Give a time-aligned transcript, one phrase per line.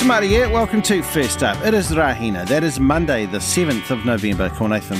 [0.00, 1.62] Tamaria, welcome to First Up.
[1.62, 2.48] It is Rahina.
[2.48, 4.48] That is Monday, the 7th of November.
[4.48, 4.96] Ko Nathan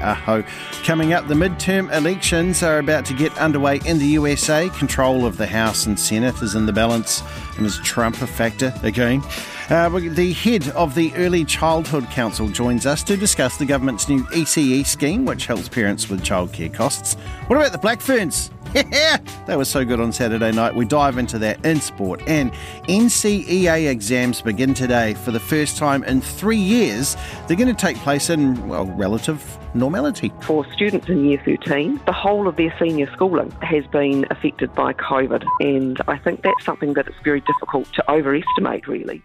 [0.00, 0.44] Aho.
[0.84, 4.68] Coming up, the midterm elections are about to get underway in the USA.
[4.68, 7.24] Control of the House and Senate is in the balance.
[7.56, 9.24] And is Trump a factor again?
[9.70, 14.22] Uh, the head of the Early Childhood Council joins us to discuss the government's new
[14.26, 17.14] ECE scheme, which helps parents with childcare costs.
[17.48, 18.52] What about the Black Ferns?
[19.46, 20.74] That was so good on Saturday night.
[20.74, 22.22] We dive into that in sport.
[22.26, 22.50] And
[22.88, 27.14] NCEA exams begin today for the first time in three years.
[27.46, 30.32] They're going to take place in, well, relative normality.
[30.40, 34.94] For students in year 13, the whole of their senior schooling has been affected by
[34.94, 35.44] COVID.
[35.60, 39.22] And I think that's something that it's very difficult to overestimate, really.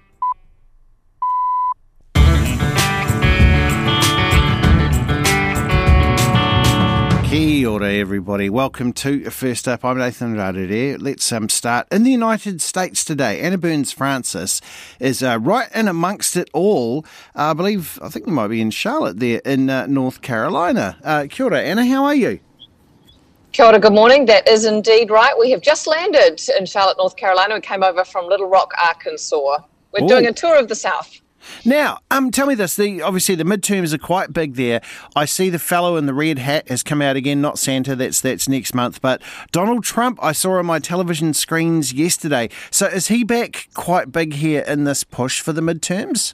[7.30, 8.49] Kia ora, everybody.
[8.49, 9.85] Welcome to First Up.
[9.85, 10.98] I'm Nathan Rarere.
[10.99, 13.40] Let's um, start in the United States today.
[13.41, 14.62] Anna Burns Francis
[14.99, 17.05] is uh, right in amongst it all.
[17.36, 20.98] Uh, I believe, I think you might be in Charlotte there in uh, North Carolina.
[21.04, 21.86] Uh, kia ora, Anna.
[21.86, 22.40] How are you?
[23.52, 24.26] Kia ora, good morning.
[24.26, 25.38] That is indeed right.
[25.38, 27.54] We have just landed in Charlotte, North Carolina.
[27.54, 29.60] We came over from Little Rock, Arkansas.
[29.93, 30.08] We're Ooh.
[30.08, 31.21] doing a tour of the South.
[31.66, 32.76] Now, um, tell me this.
[32.76, 34.82] The obviously the midterms are quite big there.
[35.16, 37.42] I see the fellow in the red hat has come out again.
[37.42, 37.96] Not Santa.
[37.96, 39.02] That's that's next month.
[39.02, 42.50] But Donald Trump, I saw on my television screens yesterday.
[42.72, 46.34] So is he back quite big here in this push for the midterms?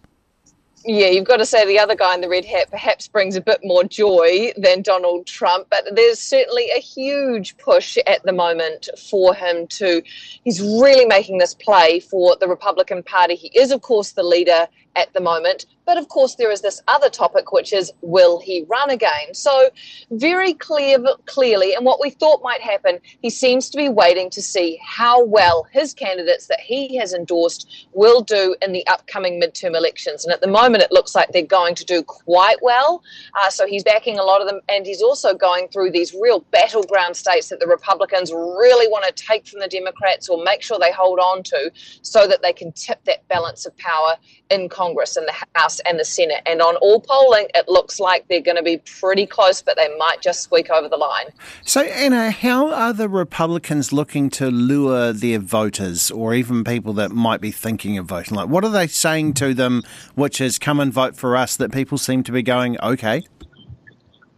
[0.88, 3.42] yeah, you've got to say the other guy in the red hat perhaps brings a
[3.42, 8.90] bit more joy than Donald Trump, but there's certainly a huge push at the moment
[9.10, 10.04] for him to.
[10.44, 13.36] He's really making this play for the Republican Party.
[13.36, 15.66] He is, of course, the leader at the moment.
[15.86, 19.34] But of course, there is this other topic, which is will he run again?
[19.34, 19.70] So,
[20.10, 24.42] very clear, clearly, and what we thought might happen, he seems to be waiting to
[24.42, 29.76] see how well his candidates that he has endorsed will do in the upcoming midterm
[29.76, 30.26] elections.
[30.26, 33.04] And at the moment, it looks like they're going to do quite well.
[33.40, 36.40] Uh, so, he's backing a lot of them, and he's also going through these real
[36.52, 40.80] battleground states that the Republicans really want to take from the Democrats or make sure
[40.80, 44.16] they hold on to so that they can tip that balance of power
[44.50, 46.42] in Congress and the House and the Senate.
[46.46, 49.96] And on all polling, it looks like they're going to be pretty close, but they
[49.98, 51.28] might just squeak over the line.
[51.64, 57.12] So, Anna, how are the Republicans looking to lure their voters or even people that
[57.12, 58.36] might be thinking of voting?
[58.36, 59.84] Like, what are they saying to them,
[60.16, 63.24] which is come and vote for us, that people seem to be going, okay?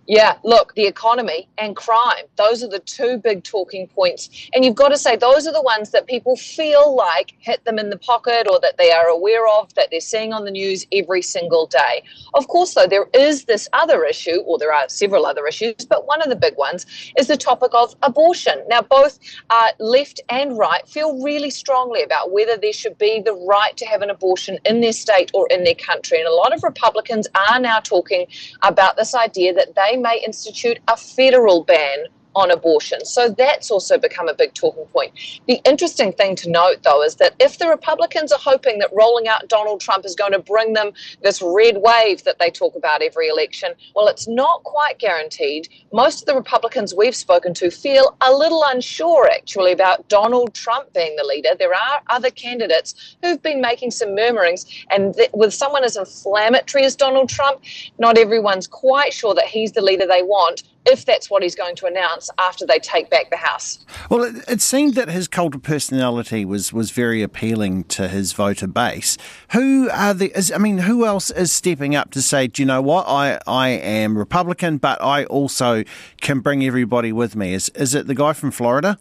[0.07, 4.29] Yeah, look, the economy and crime, those are the two big talking points.
[4.53, 7.77] And you've got to say, those are the ones that people feel like hit them
[7.77, 10.87] in the pocket or that they are aware of, that they're seeing on the news
[10.93, 12.03] every single day.
[12.35, 16.07] Of course, though, there is this other issue, or there are several other issues, but
[16.07, 16.85] one of the big ones
[17.17, 18.63] is the topic of abortion.
[18.69, 19.19] Now, both
[19.49, 23.85] uh, left and right feel really strongly about whether there should be the right to
[23.85, 26.19] have an abortion in their state or in their country.
[26.19, 28.27] And a lot of Republicans are now talking
[28.61, 32.05] about this idea that they may institute a federal ban
[32.37, 33.03] on abortion.
[33.03, 35.11] So that's also become a big talking point.
[35.47, 39.27] The interesting thing to note, though, is that if the Republicans are hoping that rolling
[39.27, 40.91] out Donald Trump is going to bring them
[41.23, 45.67] this red wave that they talk about every election, well, it's not quite guaranteed.
[45.91, 50.93] Most of the Republicans we've spoken to feel a little unsure, actually, about Donald Trump
[50.93, 51.49] being the leader.
[51.57, 56.85] There are other candidates who've been making some murmurings, and th- with someone as inflammatory
[56.85, 57.63] as Donald Trump,
[57.97, 61.75] not everyone's quite sure that he's the leader they want if that's what he's going
[61.75, 63.85] to announce after they take back the House.
[64.09, 68.33] Well, it, it, seemed that his cult of personality was, was very appealing to his
[68.33, 69.17] voter base.
[69.51, 70.31] Who are the?
[70.37, 73.05] Is, I mean, who else is stepping up to say, do you know what?
[73.07, 75.83] I, I am Republican, but I also
[76.21, 77.53] can bring everybody with me.
[77.53, 78.97] Is is it the guy from Florida?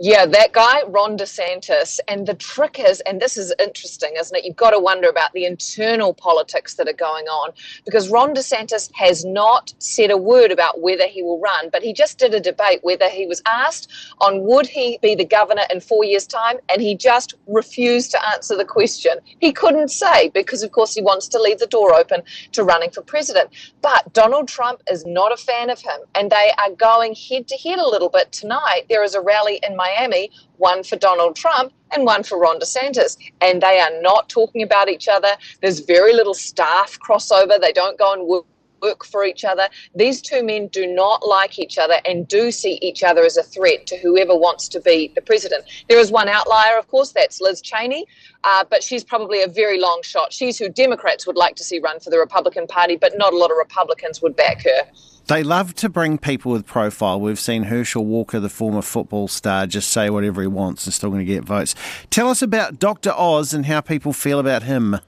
[0.00, 2.00] Yeah, that guy, Ron DeSantis.
[2.08, 4.42] And the trick is, and this is interesting, isn't it?
[4.46, 7.52] You've got to wonder about the internal politics that are going on
[7.84, 11.92] because Ron DeSantis has not said a word about whether he will run, but he
[11.92, 13.92] just did a debate whether he was asked
[14.22, 18.28] on would he be the governor in four years' time, and he just refused to
[18.28, 19.18] answer the question.
[19.40, 22.22] He couldn't say because, of course, he wants to leave the door open
[22.52, 23.50] to running for president.
[23.82, 27.58] But Donald Trump is not a fan of him, and they are going head to
[27.58, 28.84] head a little bit tonight.
[28.88, 33.16] There is a rally in Miami, one for Donald Trump and one for Ron DeSantis.
[33.40, 35.32] And they are not talking about each other.
[35.60, 37.60] There's very little staff crossover.
[37.60, 38.46] They don't go and work
[38.80, 39.68] book for each other.
[39.94, 43.42] These two men do not like each other and do see each other as a
[43.42, 45.64] threat to whoever wants to be the president.
[45.88, 48.06] There is one outlier, of course, that's Liz Cheney,
[48.44, 50.32] uh, but she's probably a very long shot.
[50.32, 53.36] She's who Democrats would like to see run for the Republican Party, but not a
[53.36, 54.82] lot of Republicans would back her.
[55.28, 57.20] They love to bring people with profile.
[57.20, 61.10] We've seen Herschel Walker, the former football star, just say whatever he wants and still
[61.10, 61.74] going to get votes.
[62.10, 63.10] Tell us about Dr.
[63.10, 65.00] Oz and how people feel about him.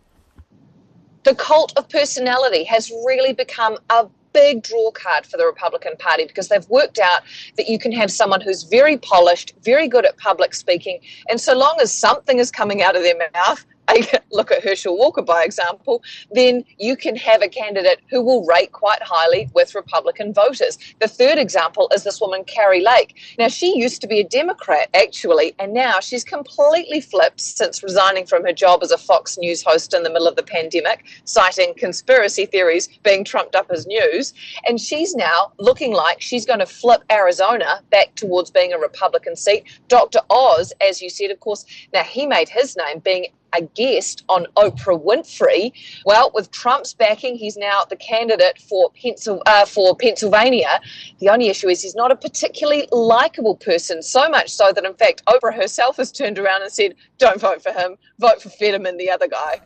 [1.22, 6.26] The cult of personality has really become a big draw card for the Republican Party
[6.26, 7.22] because they've worked out
[7.56, 10.98] that you can have someone who's very polished, very good at public speaking,
[11.28, 13.64] and so long as something is coming out of their mouth,
[14.32, 18.72] look at Herschel Walker, by example, then you can have a candidate who will rate
[18.72, 20.78] quite highly with Republican voters.
[21.00, 23.16] The third example is this woman, Kari Lake.
[23.38, 28.26] Now, she used to be a Democrat, actually, and now she's completely flipped since resigning
[28.26, 31.74] from her job as a Fox News host in the middle of the pandemic, citing
[31.76, 34.34] conspiracy theories being trumped up as news.
[34.66, 39.36] And she's now looking like she's going to flip Arizona back towards being a Republican
[39.36, 39.64] seat.
[39.88, 40.20] Dr.
[40.30, 44.46] Oz, as you said, of course, now he made his name being a guest on
[44.56, 45.72] Oprah Winfrey.
[46.04, 50.80] Well, with Trump's backing, he's now the candidate for, Pencil, uh, for Pennsylvania.
[51.18, 54.94] The only issue is he's not a particularly likable person, so much so that, in
[54.94, 58.96] fact, Oprah herself has turned around and said, don't vote for him, vote for Fetterman,
[58.96, 59.60] the other guy.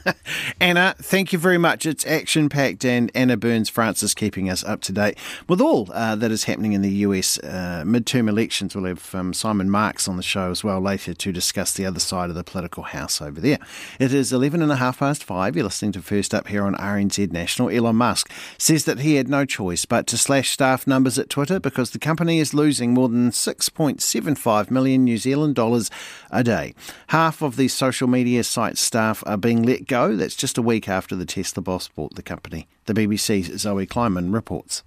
[0.60, 1.86] Anna, thank you very much.
[1.86, 5.18] It's action packed, and Anna Burns Francis keeping us up to date
[5.48, 8.74] with all uh, that is happening in the US uh, midterm elections.
[8.74, 12.00] We'll have um, Simon Marks on the show as well later to discuss the other
[12.00, 13.58] side of the political house over there.
[13.98, 15.56] It is 11 and a half past five.
[15.56, 17.70] You're listening to First Up here on RNZ National.
[17.70, 21.60] Elon Musk says that he had no choice but to slash staff numbers at Twitter
[21.60, 25.90] because the company is losing more than 6.75 million New Zealand dollars
[26.30, 26.74] a day.
[27.08, 30.16] Half of the social media site staff are being let go.
[30.16, 32.68] That's just a week after the Tesla boss bought the company.
[32.86, 34.82] The BBC's Zoe Kleinman reports.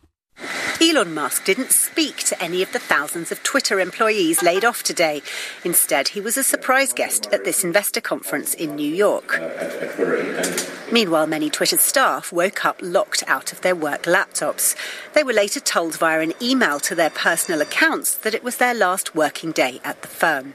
[0.82, 5.22] Elon Musk didn't speak to any of the thousands of Twitter employees laid off today.
[5.64, 9.40] Instead, he was a surprise guest at this investor conference in New York.
[10.92, 14.76] Meanwhile, many Twitter staff woke up locked out of their work laptops.
[15.14, 18.74] They were later told via an email to their personal accounts that it was their
[18.74, 20.54] last working day at the firm.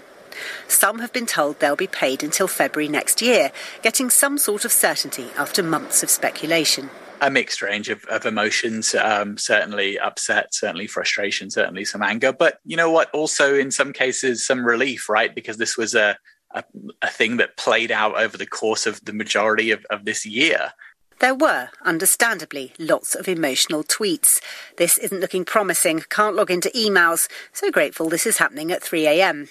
[0.68, 3.52] Some have been told they'll be paid until February next year,
[3.82, 6.90] getting some sort of certainty after months of speculation.
[7.20, 12.32] A mixed range of, of emotions um, certainly upset certainly frustration certainly some anger.
[12.32, 13.10] But you know what?
[13.12, 15.34] Also in some cases some relief right?
[15.34, 16.16] Because this was a,
[16.54, 16.64] a,
[17.02, 20.72] a thing that played out over the course of the majority of, of this year
[21.20, 24.40] there were, understandably, lots of emotional tweets.
[24.76, 29.50] This isn't looking promising, can't log into emails, so grateful this is happening at 3am.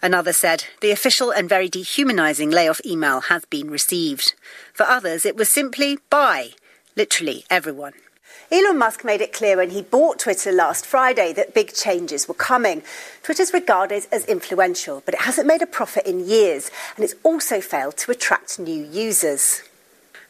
[0.00, 4.34] Another said, the official and very dehumanising layoff email has been received.
[4.72, 6.50] For others, it was simply bye.
[6.96, 7.94] Literally everyone.
[8.50, 12.34] Elon Musk made it clear when he bought Twitter last Friday that big changes were
[12.34, 12.82] coming.
[13.22, 17.60] Twitter's regarded as influential, but it hasn't made a profit in years, and it's also
[17.60, 19.67] failed to attract new users.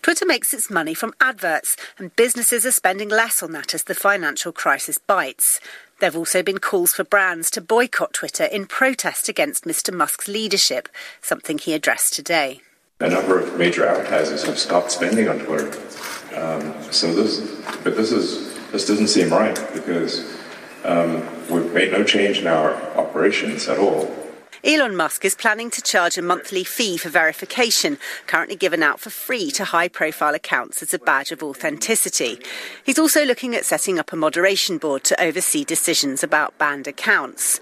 [0.03, 3.95] Twitter makes its money from adverts, and businesses are spending less on that as the
[3.95, 5.61] financial crisis bites.
[6.01, 9.93] There have also been calls for brands to boycott Twitter in protest against Mr.
[9.93, 10.89] Musk's leadership,
[11.21, 12.61] something he addressed today.
[13.01, 15.69] A number of major advertisers have stopped spending on Twitter.
[16.37, 17.41] Um, so this,
[17.83, 20.39] but this is this doesn't seem right because
[20.85, 24.15] um, we've made no change in our operations at all.
[24.65, 27.97] Elon Musk is planning to charge a monthly fee for verification,
[28.27, 32.41] currently given out for free to high profile accounts as a badge of authenticity.
[32.85, 37.61] He's also looking at setting up a moderation board to oversee decisions about banned accounts.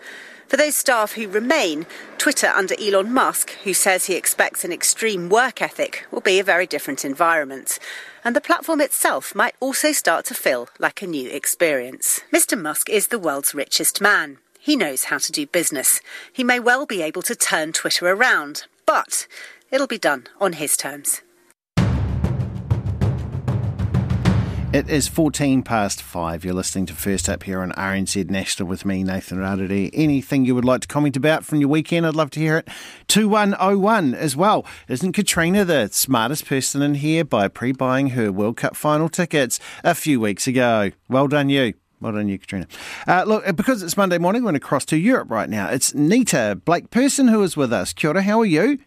[0.48, 1.86] For those staff who remain,
[2.18, 6.44] Twitter under Elon Musk, who says he expects an extreme work ethic, will be a
[6.44, 7.78] very different environment.
[8.24, 12.20] And the platform itself might also start to feel like a new experience.
[12.32, 12.58] Mr.
[12.58, 14.38] Musk is the world's richest man.
[14.66, 16.00] He knows how to do business.
[16.32, 19.28] He may well be able to turn Twitter around, but
[19.70, 21.22] it'll be done on his terms.
[24.72, 26.44] It is 14 past five.
[26.44, 29.88] You're listening to First Up here on RNZ National with me, Nathan Rarere.
[29.92, 32.68] Anything you would like to comment about from your weekend, I'd love to hear it.
[33.06, 34.66] 2101 as well.
[34.88, 39.60] Isn't Katrina the smartest person in here by pre buying her World Cup final tickets
[39.84, 40.90] a few weeks ago?
[41.08, 41.74] Well done, you.
[42.00, 42.66] Well done, you, Katrina.
[43.06, 45.68] Uh, look, uh, because it's Monday morning, we're going to cross to Europe right now.
[45.70, 47.92] It's Nita Blake Persen who is with us.
[47.92, 48.78] Kia ora, how are you?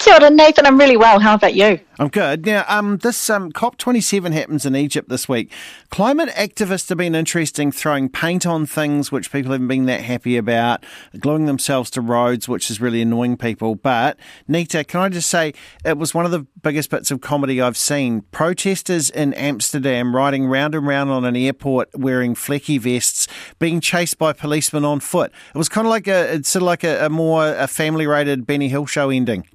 [0.00, 1.20] Kia Jordan, Nathan, I'm really well.
[1.20, 1.78] How about you?
[1.98, 2.46] I'm good.
[2.46, 5.52] Now, um, this um, COP27 happens in Egypt this week.
[5.90, 10.38] Climate activists have been interesting, throwing paint on things which people haven't been that happy
[10.38, 10.86] about,
[11.18, 13.74] gluing themselves to roads, which is really annoying people.
[13.74, 15.52] But, Nita, can I just say,
[15.84, 18.22] it was one of the biggest bits of comedy I've seen.
[18.30, 23.28] Protesters in Amsterdam riding round and round on an airport wearing flecky vests,
[23.58, 25.30] being chased by policemen on foot.
[25.54, 28.06] It was kind of like a, it's sort of like a, a more a family
[28.06, 29.46] rated Benny Hill show ending.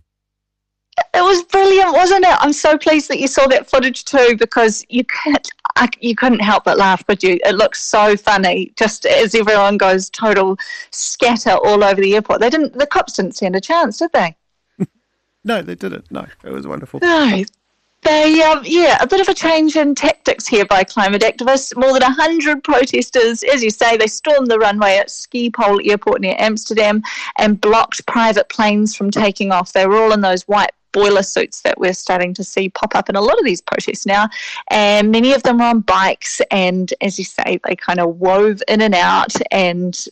[0.98, 2.38] It was brilliant, wasn't it?
[2.40, 6.40] I'm so pleased that you saw that footage too, because you can't, I, you couldn't
[6.40, 7.40] help but laugh, could you?
[7.44, 10.58] It looks so funny, just as everyone goes total
[10.92, 12.42] scatter all over the airport.
[12.42, 14.36] They didn't, the cops didn't stand a chance, did they?
[15.44, 16.10] no, they didn't.
[16.12, 17.00] No, it was wonderful.
[17.02, 17.44] No,
[18.06, 21.76] they, um, yeah, a bit of a change in tactics here by climate activists.
[21.76, 26.36] More than 100 protesters, as you say, they stormed the runway at Schiphol Airport near
[26.38, 27.02] Amsterdam
[27.40, 29.74] and blocked private planes from taking off.
[29.74, 33.10] They were all in those white boiler suits that we're starting to see pop up
[33.10, 34.30] in a lot of these protests now.
[34.70, 36.42] And many of them are on bikes.
[36.52, 40.08] And as you say, they kind of wove in and out and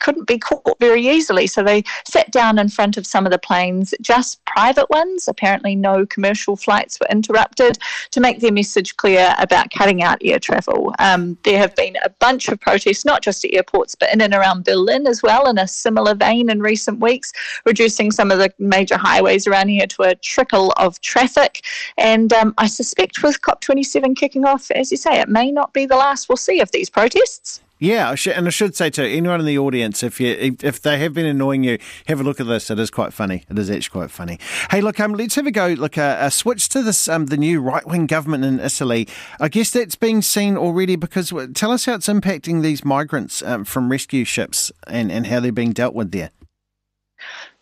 [0.00, 1.46] couldn't be caught very easily.
[1.46, 5.28] So they sat down in front of some of the planes, just private ones.
[5.28, 7.78] Apparently, no commercial flights were interrupted
[8.10, 10.94] to make their message clear about cutting out air travel.
[10.98, 14.34] Um, there have been a bunch of protests, not just at airports, but in and
[14.34, 17.32] around Berlin as well, in a similar vein in recent weeks,
[17.66, 21.64] reducing some of the major highways around here to a trickle of traffic.
[21.98, 25.86] And um, I suspect with COP27 kicking off, as you say, it may not be
[25.86, 27.60] the last we'll see of these protests.
[27.82, 31.14] Yeah, and I should say to anyone in the audience, if you if they have
[31.14, 32.70] been annoying you, have a look at this.
[32.70, 33.42] It is quite funny.
[33.50, 34.38] It is actually quite funny.
[34.70, 35.66] Hey, look, um, let's have a go.
[35.66, 39.08] Look, uh, a switch to this um, the new right wing government in Italy.
[39.40, 43.64] I guess that's being seen already because tell us how it's impacting these migrants um,
[43.64, 46.30] from rescue ships and and how they're being dealt with there.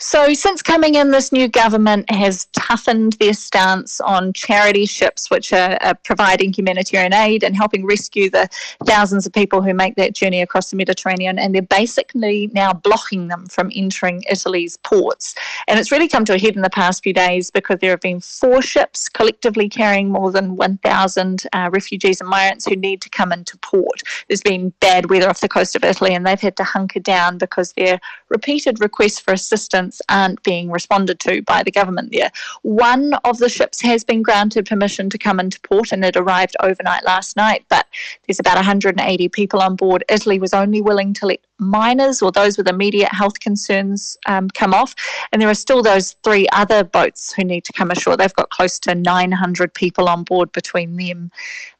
[0.02, 5.52] So, since coming in, this new government has toughened their stance on charity ships, which
[5.52, 8.48] are, are, providing humanitarian aid and helping rescue the
[8.86, 11.38] thousands of people who make that journey across the Mediterranean.
[11.38, 15.34] And they're basically now blocking them from entering Italy's ports.
[15.68, 18.00] And it's really come to a head in the past few days because there have
[18.00, 23.10] been four ships collectively carrying more than 1,000 uh, refugees and migrants who need to
[23.10, 24.00] come into port.
[24.28, 27.36] There's been bad weather off the coast of Italy, and they've had to hunker down
[27.36, 32.30] because their repeated requests for assistance aren't being responded to by the government there.
[32.62, 36.56] One of the ships has been granted permission to come into port and it arrived
[36.60, 37.86] overnight last night, but
[38.26, 40.04] there's about 180 people on board.
[40.08, 44.74] Italy was only willing to let minors or those with immediate health concerns um, come
[44.74, 44.94] off.
[45.32, 48.16] And there are still those three other boats who need to come ashore.
[48.16, 51.30] They've got close to 900 people on board between them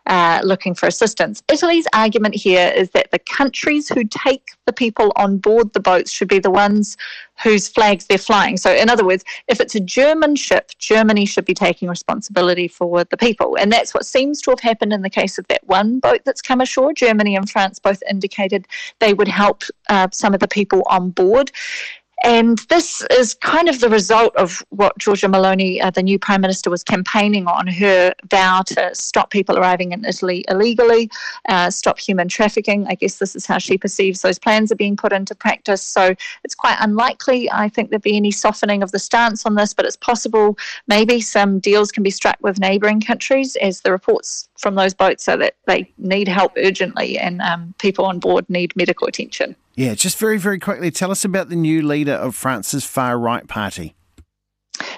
[0.06, 1.42] uh, looking for assistance.
[1.48, 6.10] Italy's argument here is that the countries who take the people on board the boats
[6.10, 6.96] should be the ones
[7.42, 8.56] whose flags they're flying.
[8.56, 13.04] So, in other words, if it's a German ship, Germany should be taking responsibility for
[13.04, 13.56] the people.
[13.58, 16.42] And that's what seems to have happened in the case of that one boat that's
[16.42, 16.92] come ashore.
[16.92, 18.66] Germany and France both indicated
[18.98, 21.50] they would help uh, some of the people on board.
[22.22, 26.42] And this is kind of the result of what Giorgia Meloni, uh, the new Prime
[26.42, 31.10] Minister, was campaigning on her vow to stop people arriving in Italy illegally,
[31.48, 32.86] uh, stop human trafficking.
[32.86, 35.82] I guess this is how she perceives those plans are being put into practice.
[35.82, 39.72] So it's quite unlikely, I think, there'd be any softening of the stance on this,
[39.72, 40.58] but it's possible
[40.88, 45.26] maybe some deals can be struck with neighbouring countries as the reports from those boats
[45.26, 49.56] are that they need help urgently and um, people on board need medical attention.
[49.74, 53.46] Yeah, just very, very quickly, tell us about the new leader of France's far right
[53.46, 53.94] party.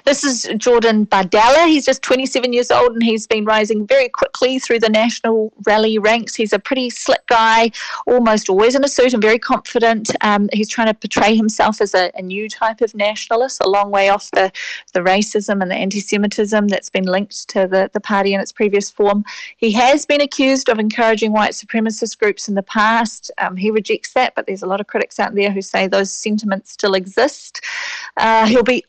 [0.05, 1.67] This is Jordan Bardella.
[1.67, 5.97] He's just 27 years old and he's been rising very quickly through the national rally
[5.97, 6.35] ranks.
[6.35, 7.71] He's a pretty slick guy,
[8.05, 10.11] almost always in a suit and very confident.
[10.21, 13.91] Um, he's trying to portray himself as a, a, new type of nationalist, a long
[13.91, 14.51] way off the,
[14.93, 18.51] the racism and the anti Semitism that's been linked to the, the party in its
[18.51, 19.23] previous form.
[19.57, 23.31] He has been accused of encouraging white supremacist groups in the past.
[23.37, 26.11] Um, he rejects that, but there's a lot of critics out there who say those
[26.11, 27.61] sentiments still exist.
[28.17, 28.83] Uh, he'll be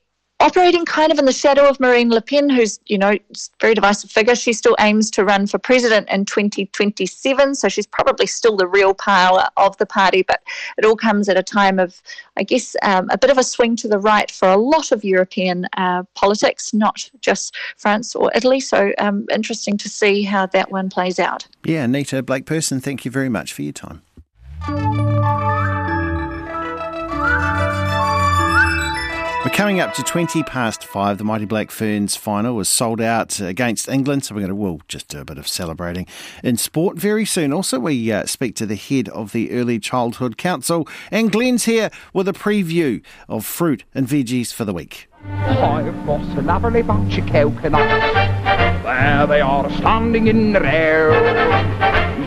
[0.45, 3.17] operating kind of in the shadow of Marine Le Pen, who's, you know,
[3.63, 4.35] very divisive figure.
[4.35, 8.93] She still aims to run for president in 2027, so she's probably still the real
[8.93, 10.43] power of the party, but
[10.77, 12.03] it all comes at a time of,
[12.37, 15.03] I guess, um, a bit of a swing to the right for a lot of
[15.03, 18.61] European uh, politics, not just France or Italy.
[18.61, 21.47] So um, interesting to see how that one plays out.
[21.65, 24.03] Yeah, Nita Blake Persen, thank you very much for your time.
[29.55, 33.89] Coming up to 20 past five, the Mighty Black Ferns final was sold out against
[33.89, 36.09] England, so we're going to, we'll just do a bit of celebrating
[36.43, 37.53] in sport very soon.
[37.53, 41.91] Also, we uh, speak to the head of the Early Childhood Council, and Glenn's here
[42.13, 45.09] with a preview of fruit and veggies for the week.
[45.25, 48.24] I've got a lovely bunch of coconuts.
[48.85, 51.11] There they are standing in the air.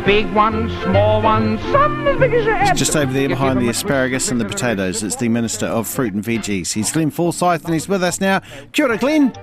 [0.05, 2.75] Big ones, small ones, some as big as your head.
[2.75, 6.23] Just over there behind the asparagus and the potatoes, it's the Minister of Fruit and
[6.23, 6.73] Veggies.
[6.73, 8.41] He's Glenn Forsyth and he's with us now.
[8.71, 9.37] Kia ora, Glenn.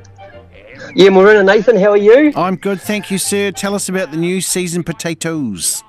[0.97, 2.33] Yeah, Marina Nathan, how are you?
[2.35, 3.53] I'm good, thank you, sir.
[3.53, 5.85] Tell us about the new season potatoes.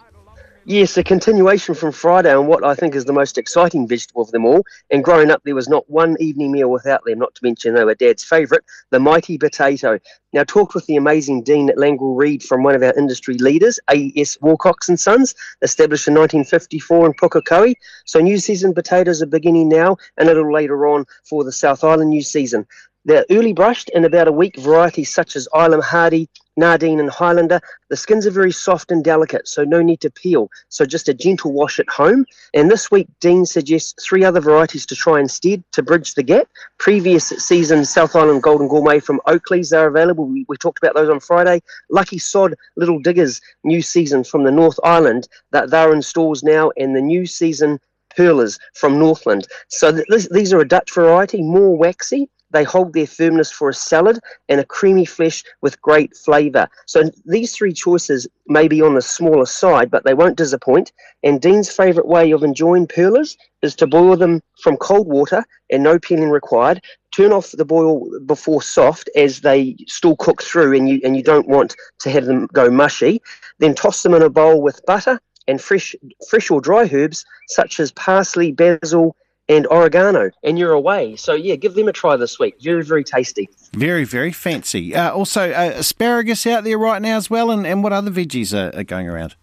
[0.67, 4.31] Yes, a continuation from Friday on what I think is the most exciting vegetable of
[4.31, 4.63] them all.
[4.89, 7.83] And growing up, there was not one evening meal without them, not to mention they
[7.83, 9.99] were Dad's favourite, the mighty potato.
[10.33, 13.79] Now, talked with the amazing Dean at Langrel Reid from one of our industry leaders,
[13.91, 14.39] A.S.
[14.41, 17.75] Wilcox and Sons, established in 1954 in Pukekohe.
[18.05, 21.83] So new season potatoes are beginning now and a little later on for the South
[21.83, 22.65] Island new season.
[23.05, 24.57] They're early brushed and about a week.
[24.57, 27.61] Varieties such as Ilam Hardy, Nadine, and Highlander.
[27.89, 30.49] The skins are very soft and delicate, so no need to peel.
[30.69, 32.25] So just a gentle wash at home.
[32.55, 36.47] And this week, Dean suggests three other varieties to try instead to bridge the gap.
[36.79, 40.25] Previous season South Island Golden Gourmet from Oakley's are available.
[40.25, 41.61] We, we talked about those on Friday.
[41.91, 46.71] Lucky Sod Little Diggers new season from the North Island that they're in stores now,
[46.77, 47.79] and the new season
[48.15, 49.47] Perlers from Northland.
[49.67, 53.73] So th- these are a Dutch variety, more waxy, they hold their firmness for a
[53.73, 56.67] salad and a creamy flesh with great flavour.
[56.85, 60.93] So these three choices may be on the smaller side, but they won't disappoint.
[61.23, 65.83] And Dean's favourite way of enjoying perlers is to boil them from cold water and
[65.83, 66.81] no peeling required.
[67.13, 71.23] Turn off the boil before soft as they still cook through and you and you
[71.23, 73.21] don't want to have them go mushy.
[73.59, 75.95] Then toss them in a bowl with butter and fresh
[76.29, 79.15] fresh or dry herbs such as parsley, basil,
[79.47, 81.15] and oregano, and you're away.
[81.15, 82.55] So yeah, give them a try this week.
[82.61, 83.49] Very, very tasty.
[83.73, 84.95] Very, very fancy.
[84.95, 88.53] Uh, also, uh, asparagus out there right now as well, and, and what other veggies
[88.53, 89.35] are, are going around?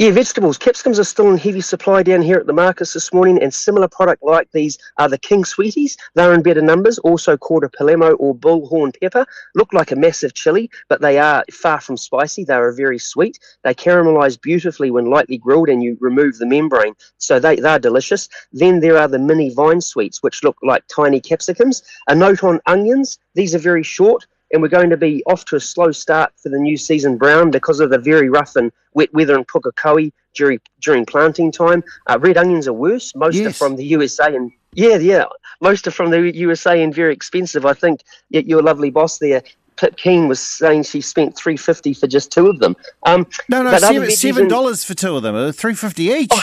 [0.00, 0.56] Yeah, vegetables.
[0.56, 3.86] Capsicums are still in heavy supply down here at the markets this morning, and similar
[3.86, 5.98] product like these are the King Sweeties.
[6.14, 9.26] They're in better numbers, also called a Palermo or bullhorn pepper.
[9.54, 12.44] Look like a massive chili, but they are far from spicy.
[12.44, 13.38] They are very sweet.
[13.62, 18.30] They caramelize beautifully when lightly grilled, and you remove the membrane, so they, they're delicious.
[18.54, 21.82] Then there are the mini vine sweets, which look like tiny capsicums.
[22.08, 23.18] A note on onions.
[23.34, 26.48] These are very short and we're going to be off to a slow start for
[26.48, 30.60] the new season brown because of the very rough and wet weather in Pukekohe during
[30.80, 31.82] during planting time.
[32.06, 33.14] Uh, red onions are worse.
[33.14, 33.46] Most yes.
[33.48, 35.24] are from the USA and yeah, yeah,
[35.60, 37.66] most are from the USA and very expensive.
[37.66, 39.42] I think your lovely boss there.
[39.76, 42.76] Pip Keen was saying she spent three fifty for just two of them.
[43.04, 45.34] Um, no, no, seven, dollars for two of them.
[45.34, 46.30] Uh, three fifty each.
[46.30, 46.42] Oh,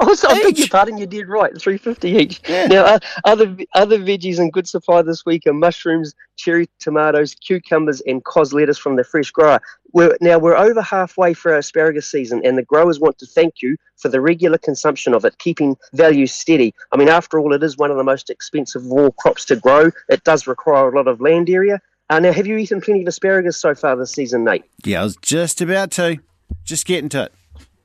[0.00, 1.56] Oh, so I beg your pardon, you did right.
[1.60, 2.40] Three fifty each.
[2.48, 2.66] Yeah.
[2.66, 8.00] Now, uh, other other veggies in good supply this week are mushrooms, cherry tomatoes, cucumbers,
[8.02, 9.60] and cos lettuce from the fresh grower.
[9.92, 13.62] We're, now we're over halfway for our asparagus season, and the growers want to thank
[13.62, 16.74] you for the regular consumption of it, keeping value steady.
[16.92, 19.56] I mean, after all, it is one of the most expensive of all crops to
[19.56, 19.90] grow.
[20.08, 21.80] It does require a lot of land area.
[22.10, 24.64] Uh, now, have you eaten plenty of asparagus so far this season, Nate?
[24.84, 26.18] Yeah, I was just about to.
[26.64, 27.32] Just getting to it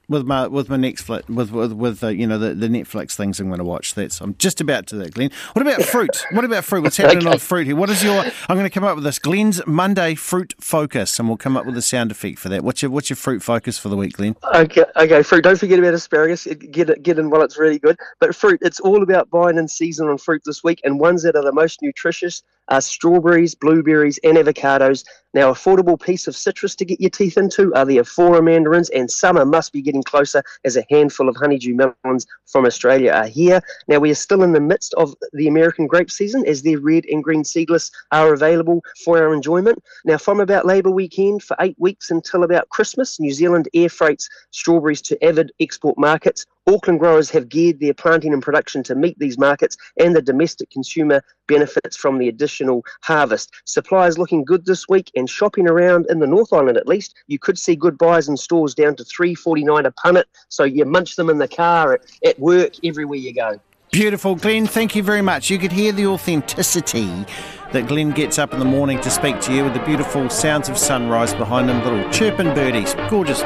[0.09, 3.39] with my with my Netflix with with, with uh, you know the, the Netflix things
[3.39, 3.93] I'm going to watch.
[3.93, 5.31] That's I'm just about to that, Glenn.
[5.53, 6.25] What about fruit?
[6.31, 6.83] what about fruit?
[6.83, 7.33] What's happening okay.
[7.33, 7.75] on fruit here?
[7.75, 8.23] What is your?
[8.49, 11.65] I'm going to come up with this Glenn's Monday fruit focus, and we'll come up
[11.65, 12.63] with a sound effect for that.
[12.63, 14.35] What's your what's your fruit focus for the week, Glenn?
[14.53, 15.43] Okay, okay, fruit.
[15.43, 16.45] Don't forget about asparagus.
[16.45, 17.97] Get it get in while it's really good.
[18.19, 21.35] But fruit, it's all about buying in season on fruit this week, and ones that
[21.35, 25.05] are the most nutritious are strawberries, blueberries, and avocados.
[25.33, 29.09] Now, affordable piece of citrus to get your teeth into are the Afourer mandarins, and
[29.09, 33.61] summer must be getting closer as a handful of honeydew melons from Australia are here.
[33.87, 37.05] Now, we are still in the midst of the American grape season as their red
[37.05, 39.83] and green seedless are available for our enjoyment.
[40.05, 44.29] Now, from about Labour weekend for eight weeks until about Christmas, New Zealand air freights
[44.51, 46.45] strawberries to avid export markets.
[46.65, 50.69] Auckland growers have geared their planting and production to meet these markets, and the domestic
[50.69, 53.51] consumer benefits from the additional harvest.
[53.65, 57.15] Supply is looking good this week, and shopping around in the North Island at least,
[57.27, 60.25] you could see good buys in stores down to three forty nine a punnet.
[60.49, 63.59] So you munch them in the car, at, at work, everywhere you go.
[63.91, 64.65] Beautiful, Glenn.
[64.65, 65.49] Thank you very much.
[65.49, 67.25] You could hear the authenticity
[67.73, 70.69] that Glenn gets up in the morning to speak to you with the beautiful sounds
[70.69, 72.95] of sunrise behind him, little chirping birdies.
[73.09, 73.43] Gorgeous.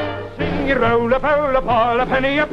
[0.68, 2.46] Sing roll a a penny a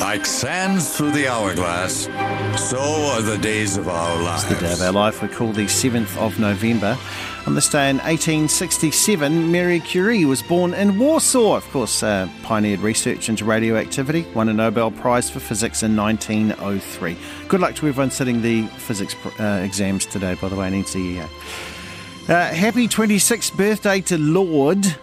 [0.00, 2.08] like sands through the hourglass,
[2.56, 4.42] so are the days of our lives.
[4.50, 5.22] It's the day of our life.
[5.22, 6.98] We call the 7th of November.
[7.46, 11.54] On this day in 1867, Marie Curie was born in Warsaw.
[11.54, 17.16] Of course, uh, pioneered research into radioactivity, won a Nobel Prize for Physics in 1903.
[17.46, 21.28] Good luck to everyone sitting the physics uh, exams today, by the way, in NCEA.
[22.28, 24.96] Uh, happy 26th birthday to Lorde,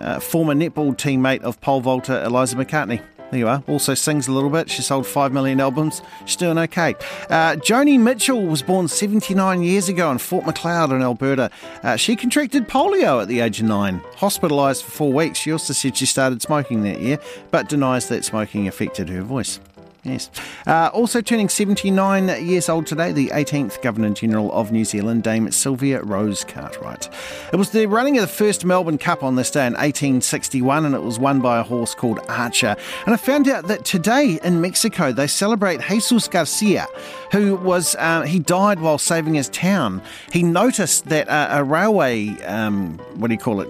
[0.00, 3.00] uh, former netball teammate of pole vaulter Eliza McCartney.
[3.30, 3.62] There you are.
[3.66, 4.70] Also sings a little bit.
[4.70, 6.00] She sold 5 million albums.
[6.26, 6.94] She's doing okay.
[7.28, 11.50] Uh, Joni Mitchell was born 79 years ago in Fort Macleod in Alberta.
[11.82, 15.38] Uh, she contracted polio at the age of nine, hospitalised for four weeks.
[15.38, 17.18] She also said she started smoking that year,
[17.50, 19.58] but denies that smoking affected her voice.
[20.06, 20.30] Yes.
[20.66, 25.50] Uh, also turning 79 years old today, the 18th Governor General of New Zealand, Dame
[25.50, 27.08] Sylvia Rose Cartwright.
[27.52, 30.94] It was the running of the first Melbourne Cup on this day in 1861, and
[30.94, 32.76] it was won by a horse called Archer.
[33.04, 36.86] And I found out that today in Mexico they celebrate Jesus Garcia,
[37.32, 40.02] who was uh, he died while saving his town.
[40.30, 43.68] He noticed that uh, a railway, um, what do you call it?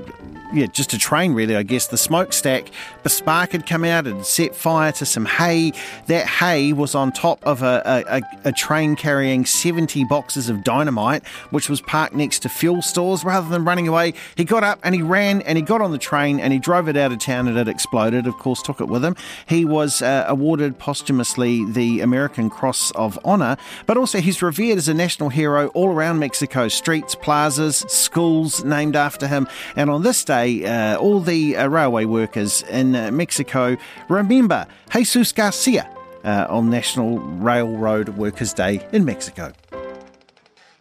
[0.53, 1.87] Yeah, just a train really, I guess.
[1.89, 2.71] The smokestack,
[3.03, 5.73] the spark had come out and set fire to some hay.
[6.07, 11.27] That hay was on top of a, a, a, train carrying 70 boxes of dynamite,
[11.51, 13.25] which was parked next to fuel stores.
[13.25, 15.99] Rather than running away, he got up and he ran and he got on the
[15.99, 18.27] train and he drove it out of town and it exploded.
[18.27, 19.17] Of course, took it with him.
[19.49, 23.57] He was uh, awarded posthumously the American Cross of Honor,
[23.87, 26.69] but also he's revered as a national hero all around Mexico.
[26.69, 29.49] Streets, plazas, schools named after him.
[29.75, 33.77] And on this day, uh, all the uh, railway workers in uh, Mexico
[34.09, 35.88] remember Jesus Garcia
[36.25, 39.53] uh, on National Railroad Workers' Day in Mexico.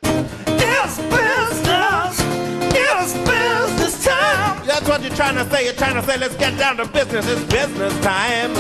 [0.04, 2.20] It's business.
[2.74, 4.66] It's business time.
[4.66, 5.66] That's what you're trying to say.
[5.66, 7.28] You're trying to say, let's get down to business.
[7.28, 8.52] It's business time.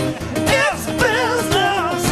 [0.47, 2.05] It's business.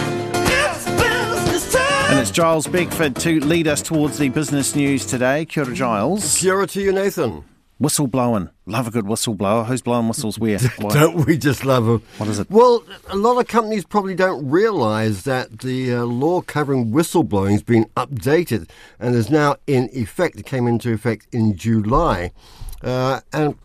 [0.49, 2.11] It's business time.
[2.11, 5.45] And it's Giles Beckford to lead us towards the business news today.
[5.45, 6.39] Kia ora, Giles.
[6.39, 7.43] Kia ora to you, Nathan.
[7.79, 8.49] Whistle blowing.
[8.65, 9.63] Love a good whistle blower.
[9.63, 10.59] Who's blowing whistles where?
[10.77, 10.93] Why?
[10.93, 12.03] don't we just love them?
[12.17, 12.49] What is it?
[12.49, 17.63] Well, a lot of companies probably don't realise that the uh, law covering whistleblowing has
[17.63, 20.39] been updated and is now in effect.
[20.39, 22.31] It came into effect in July.
[22.81, 23.55] Uh, and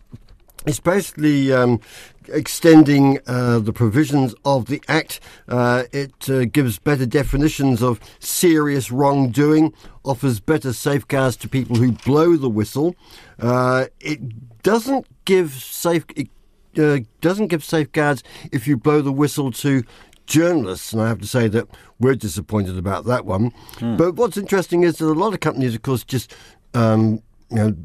[0.65, 1.79] it's basically um,
[2.27, 5.19] extending uh, the provisions of the Act.
[5.47, 11.91] Uh, it uh, gives better definitions of serious wrongdoing, offers better safeguards to people who
[11.91, 12.95] blow the whistle.
[13.41, 16.05] Uh, it doesn't give safe.
[16.15, 16.29] It,
[16.77, 19.83] uh, doesn't give safeguards if you blow the whistle to
[20.27, 21.67] journalists, and I have to say that
[21.99, 23.51] we're disappointed about that one.
[23.77, 23.97] Mm.
[23.97, 26.33] But what's interesting is that a lot of companies, of course, just
[26.73, 27.75] um, you know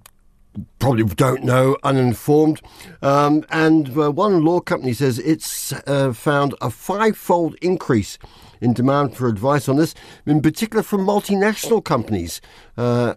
[0.79, 2.61] probably don't know, uninformed.
[3.03, 8.19] Um, and uh, one law company says it's uh, found a five-fold increase
[8.61, 9.95] in demand for advice on this,
[10.27, 12.41] in particular from multinational companies.
[12.77, 13.15] Uh,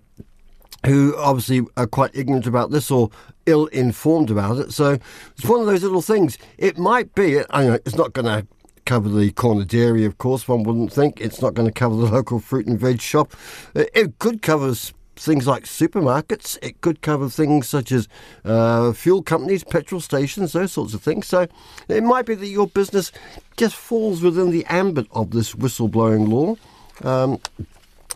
[0.86, 3.10] who obviously are quite ignorant about this or
[3.46, 4.72] ill informed about it.
[4.72, 4.98] So
[5.36, 6.38] it's one of those little things.
[6.58, 8.48] It might be, I know it's not going to
[8.86, 11.20] cover the corner dairy, of course, one wouldn't think.
[11.20, 13.34] It's not going to cover the local fruit and veg shop.
[13.76, 14.74] It could cover
[15.18, 16.58] things like supermarkets.
[16.62, 18.08] It could cover things such as
[18.46, 21.28] uh, fuel companies, petrol stations, those sorts of things.
[21.28, 21.48] So
[21.88, 23.12] it might be that your business
[23.58, 26.56] just falls within the ambit of this whistleblowing law.
[27.04, 27.40] Um,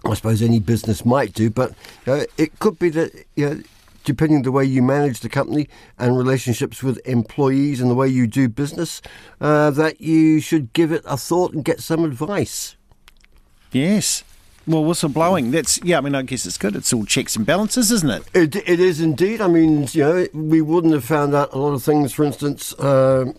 [0.03, 1.73] I suppose any business might do, but
[2.07, 3.25] uh, it could be that.
[3.35, 3.61] You know,
[4.03, 8.07] depending on the way you manage the company and relationships with employees and the way
[8.07, 9.01] you do business,
[9.39, 12.75] uh, that you should give it a thought and get some advice.
[13.71, 14.23] Yes.
[14.67, 16.75] Well, whistleblowing, that's, yeah, I mean, I guess it's good.
[16.75, 18.23] It's all checks and balances, isn't it?
[18.33, 19.41] It, it is indeed.
[19.41, 22.73] I mean, you know, we wouldn't have found out a lot of things, for instance,
[22.73, 23.33] uh,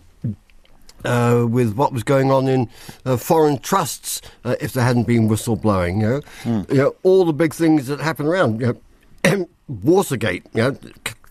[1.05, 2.69] uh, with what was going on in
[3.05, 6.01] uh, foreign trusts uh, if there hadn't been whistleblowing.
[6.01, 6.69] You know, mm.
[6.69, 8.61] you know, all the big things that happen around.
[8.61, 8.79] You
[9.25, 10.45] know, Watergate.
[10.53, 10.77] You know,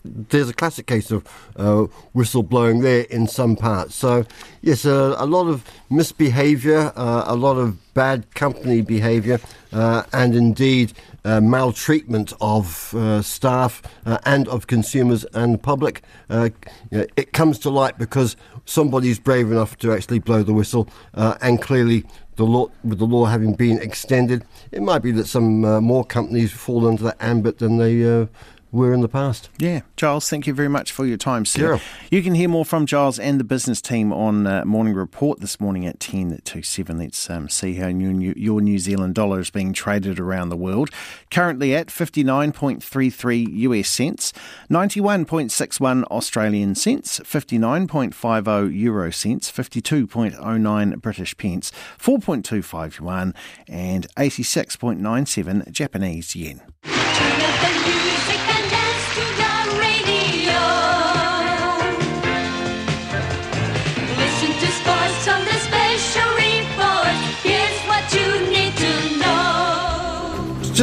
[0.03, 3.95] there's a classic case of uh, whistleblowing there in some parts.
[3.95, 4.25] So,
[4.61, 9.39] yes, uh, a lot of misbehaviour, uh, a lot of bad company behaviour,
[9.71, 10.93] uh, and indeed
[11.25, 13.81] uh, maltreatment of uh, staff
[14.25, 16.01] and of consumers and public.
[16.29, 16.51] You
[16.91, 21.61] know, it comes to light because somebody's brave enough to actually blow the whistle, and
[21.61, 22.05] clearly
[22.35, 26.03] the law, with the law having been extended, it might be that some uh, more
[26.03, 28.25] companies fall under that ambit than they uh,
[28.73, 29.49] were in the past.
[29.59, 31.75] Yeah, Giles, thank you very much for your time, sir.
[31.75, 31.81] Yeah.
[32.09, 35.59] You can hear more from Giles and the business team on uh, Morning Report this
[35.59, 36.97] morning at 10 to 7.
[36.97, 40.57] Let's um, see how new, new, your New Zealand dollar is being traded around the
[40.57, 40.89] world.
[41.29, 44.33] Currently at 59.33 US cents,
[44.71, 53.35] 91.61 Australian cents, 59.50 euro cents, 52.09 British pence, 4.25 yuan,
[53.67, 56.61] and 86.97 Japanese yen.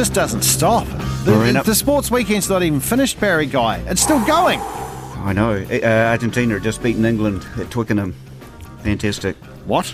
[0.01, 0.87] Just doesn't stop.
[1.25, 3.77] The, the, the, sports weekend's not even finished, Barry Guy.
[3.85, 4.59] It's still going.
[4.59, 5.63] I know.
[5.71, 8.13] Uh, Argentina just beaten England at Twickenham.
[8.79, 9.35] Fantastic.
[9.65, 9.93] What?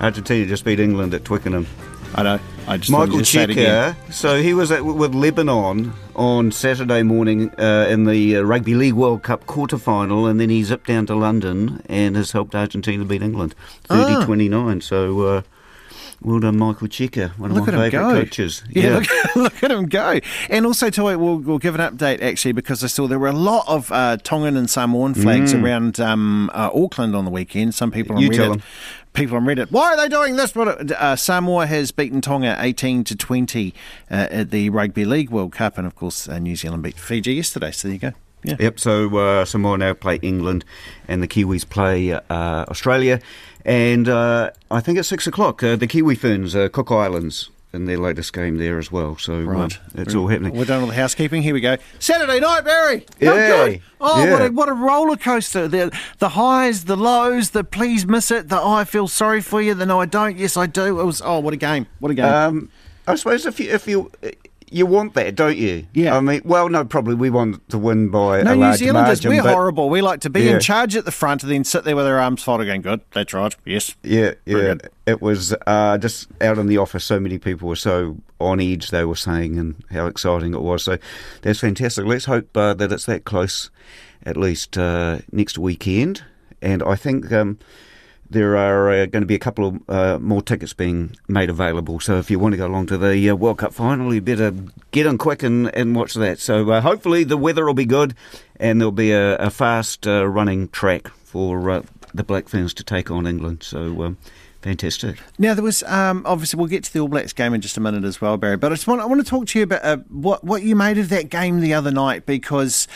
[0.00, 1.68] Argentina just beat England at Twickenham.
[2.16, 2.40] I know.
[2.66, 3.94] I just Michael Cheika.
[4.12, 8.94] So he was at, with Lebanon on Saturday morning uh, in the uh, Rugby League
[8.94, 13.04] World Cup quarter final, and then he zipped down to London and has helped Argentina
[13.04, 14.24] beat England 30 ah.
[14.24, 14.80] 29.
[14.80, 15.20] So.
[15.20, 15.42] Uh,
[16.24, 18.62] well done, Michael Cheika, one of look my favourite coaches.
[18.70, 18.98] Yeah, yeah.
[18.98, 20.20] Look, look, at him go.
[20.48, 23.28] And also, to it, we'll, we'll, give an update actually because I saw there were
[23.28, 25.62] a lot of uh, Tongan and Samoan flags mm.
[25.62, 27.74] around um, uh, Auckland on the weekend.
[27.74, 28.62] Some people on you Reddit
[29.14, 29.70] people on Reddit.
[29.70, 30.54] Why are they doing this?
[30.56, 33.72] Uh, Samoa has beaten Tonga 18 to 20
[34.10, 37.34] uh, at the Rugby League World Cup, and of course, uh, New Zealand beat Fiji
[37.34, 37.70] yesterday.
[37.70, 38.12] So there you go.
[38.44, 38.56] Yeah.
[38.58, 38.80] Yep.
[38.80, 40.64] So uh, Samoa now play England,
[41.08, 43.20] and the Kiwis play uh, Australia.
[43.64, 47.86] And uh, I think at six o'clock, uh, the Kiwi Ferns, uh, Cook Islands, in
[47.86, 49.16] their latest game there as well.
[49.16, 49.78] So uh, right.
[49.94, 50.54] it's all happening.
[50.54, 51.42] We're done all the housekeeping.
[51.42, 51.76] Here we go.
[51.98, 53.04] Saturday night, Barry.
[53.18, 53.78] Yeah.
[54.00, 54.32] Oh, yeah.
[54.32, 55.66] what a what a roller coaster.
[55.66, 59.60] The the highs, the lows, the please miss it, the oh, I feel sorry for
[59.60, 61.00] you, the no I don't, yes I do.
[61.00, 61.86] It was oh what a game.
[61.98, 62.24] What a game.
[62.26, 62.70] Um,
[63.06, 64.10] I suppose if you if you
[64.74, 65.86] you want that, don't you?
[65.94, 66.16] Yeah.
[66.16, 69.24] I mean, well, no, probably we want to win by no, a New large Zealanders,
[69.24, 69.30] margin.
[69.30, 69.88] we're but, horrible.
[69.88, 70.54] We like to be yeah.
[70.54, 73.00] in charge at the front and then sit there with our arms folded going, good,
[73.12, 73.94] that's right, yes.
[74.02, 74.74] Yeah, yeah.
[75.06, 78.90] It was uh, just out in the office, so many people were so on edge,
[78.90, 80.82] they were saying, and how exciting it was.
[80.82, 80.98] So
[81.42, 82.04] that's fantastic.
[82.04, 83.70] Let's hope uh, that it's that close
[84.26, 86.24] at least uh, next weekend.
[86.60, 87.30] And I think.
[87.30, 87.58] Um,
[88.34, 92.00] there are uh, going to be a couple of uh, more tickets being made available.
[92.00, 94.52] So if you want to go along to the uh, World Cup final, you better
[94.90, 96.38] get in quick and, and watch that.
[96.38, 98.14] So uh, hopefully the weather will be good
[98.56, 102.84] and there'll be a, a fast uh, running track for uh, the Black Ferns to
[102.84, 103.62] take on England.
[103.62, 104.02] So.
[104.02, 104.18] Um,
[104.64, 105.18] Fantastic.
[105.38, 107.80] Now there was um, obviously we'll get to the All Blacks game in just a
[107.80, 108.56] minute as well, Barry.
[108.56, 110.96] But I just want I want to talk to you about what what you made
[110.96, 112.88] of that game the other night because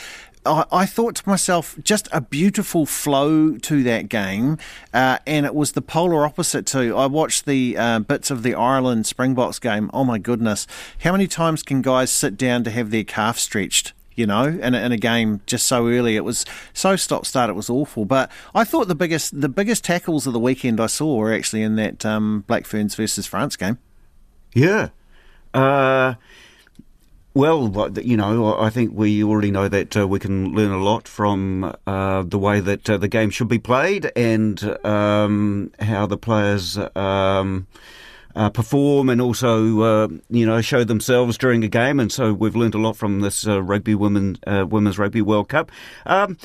[0.45, 4.57] I, I, thought to myself, just a beautiful flow to that game,
[4.93, 6.95] uh, and it was the polar opposite to.
[6.95, 9.89] I watched the uh, bits of the Ireland Springboks game.
[9.93, 10.65] Oh my goodness,
[11.03, 13.93] how many times can guys sit down to have their calf stretched?
[14.15, 17.49] You know, in a, in a game just so early, it was so stop start.
[17.49, 18.03] It was awful.
[18.03, 21.61] But I thought the biggest the biggest tackles of the weekend I saw were actually
[21.61, 23.77] in that um, Black Ferns versus France game.
[24.53, 24.89] Yeah.
[25.53, 26.15] Uh,
[27.39, 31.07] well, you know, I think we already know that uh, we can learn a lot
[31.07, 36.17] from uh, the way that uh, the game should be played and um, how the
[36.17, 37.65] players um,
[38.35, 41.97] uh, perform and also, uh, you know, show themselves during a game.
[41.97, 45.71] And so we've learned a lot from this uh, rugby women women's rugby World Cup.
[46.05, 46.37] Um,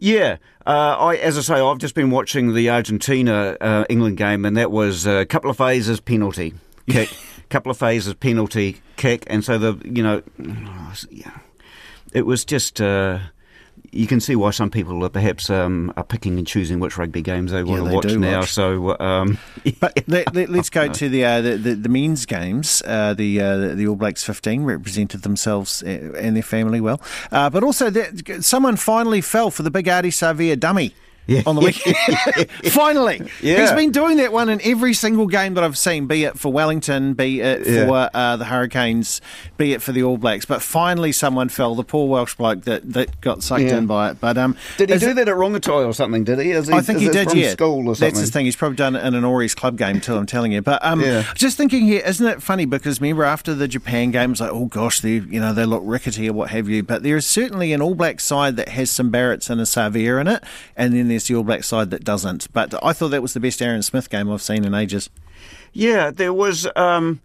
[0.00, 4.72] yeah, I, as I say, I've just been watching the Argentina England game, and that
[4.72, 6.54] was a couple of phases penalty
[6.88, 7.08] kick
[7.50, 10.22] couple of phases penalty kick, and so the you know,
[12.12, 12.80] it was just.
[12.80, 13.18] Uh,
[13.92, 17.22] you can see why some people are perhaps um, are picking and choosing which rugby
[17.22, 18.40] games they want yeah, to watch now.
[18.40, 18.52] Watch.
[18.52, 19.38] So, um,
[19.80, 22.82] but let, us let, go to the, uh, the, the, the men's games.
[22.86, 27.00] Uh, the, uh, the All Blacks 15 represented themselves uh, and their family well,
[27.32, 27.90] uh, but also
[28.40, 30.94] someone finally fell for the big Ardie Savea dummy
[31.26, 31.42] yeah.
[31.46, 32.50] on the weekend.
[32.72, 33.60] Finally, yeah.
[33.60, 36.52] he's been doing that one in every single game that I've seen, be it for
[36.52, 39.20] Wellington, be it for uh, the Hurricanes,
[39.56, 40.44] be it for the All Blacks.
[40.44, 41.74] But finally, someone fell.
[41.74, 43.78] The poor Welsh bloke that, that got sucked yeah.
[43.78, 44.20] in by it.
[44.20, 46.24] But um, did he do it, that at Rongotai or something?
[46.24, 46.52] Did he?
[46.52, 47.32] he I think he did.
[47.34, 48.08] yeah, school or something.
[48.08, 48.44] That's his thing.
[48.44, 50.16] He's probably done it in an Ories club game too.
[50.16, 50.62] I'm telling you.
[50.62, 51.00] But um,
[51.34, 52.64] just thinking here, isn't it funny?
[52.64, 55.82] Because remember after the Japan game, it's like, oh gosh, they you know they look
[55.84, 56.82] rickety or what have you.
[56.82, 60.20] But there is certainly an All Black side that has some Barretts and a Savea
[60.20, 60.42] in it,
[60.76, 62.52] and then there's the All Black side that doesn't.
[62.52, 65.10] But I thought that was the best Aaron Smith game I've seen in ages.
[65.72, 66.66] Yeah, there was.
[66.76, 67.20] Um,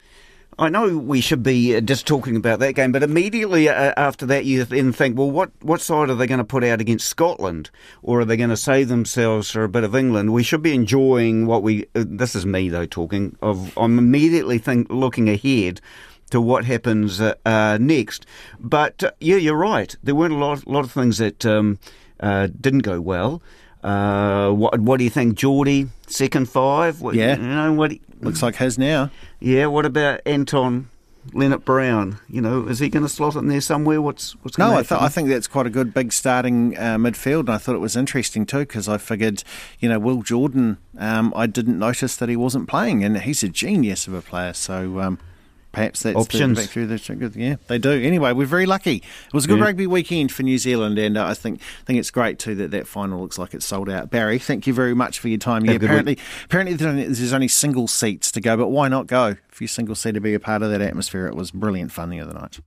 [0.58, 4.26] I know we should be uh, just talking about that game, but immediately uh, after
[4.28, 7.10] that, you then think, well, what, what side are they going to put out against
[7.10, 7.70] Scotland?
[8.02, 10.32] Or are they going to save themselves for a bit of England?
[10.32, 11.88] We should be enjoying what we.
[11.94, 13.36] Uh, this is me, though, talking.
[13.42, 15.82] of I'm immediately think, looking ahead
[16.30, 18.26] to what happens uh, uh, next.
[18.58, 19.94] But uh, yeah, you're right.
[20.04, 21.80] There weren't a lot, lot of things that um,
[22.22, 23.42] didn't go well.
[23.86, 25.90] Uh, what, what do you think, Jordie?
[26.08, 27.02] Second five?
[27.02, 27.36] What, Yeah.
[27.38, 27.94] you know what?
[28.22, 29.12] Looks like his now.
[29.40, 29.68] Yeah.
[29.68, 30.90] What about Anton
[31.34, 32.18] Lienert Brown?
[32.28, 34.02] You know, is he going to slot in there somewhere?
[34.02, 36.76] What's what's No, going I, to th- I think that's quite a good big starting
[36.78, 39.44] uh, midfield, and I thought it was interesting too because I figured,
[39.80, 43.50] you know, Will Jordan, um, I didn't notice that he wasn't playing, and he's a
[43.50, 44.54] genius of a player.
[44.54, 45.20] So um,
[45.76, 46.58] perhaps that's Options.
[46.58, 47.92] The, back through the, yeah, they do.
[47.92, 48.96] Anyway, we're very lucky.
[49.28, 49.66] It was a good Yeah.
[49.66, 52.88] rugby weekend for New Zealand, and uh, I think think it's great too that that
[52.88, 54.10] final looks like it's sold out.
[54.10, 55.66] Barry, thank you very much for your time.
[55.66, 59.36] Yeah, apparently, apparently there's only- there's only single seats to go, but why not go?
[59.52, 62.10] If you're single seat to be a part of that atmosphere, it was brilliant fun
[62.10, 62.60] the other night.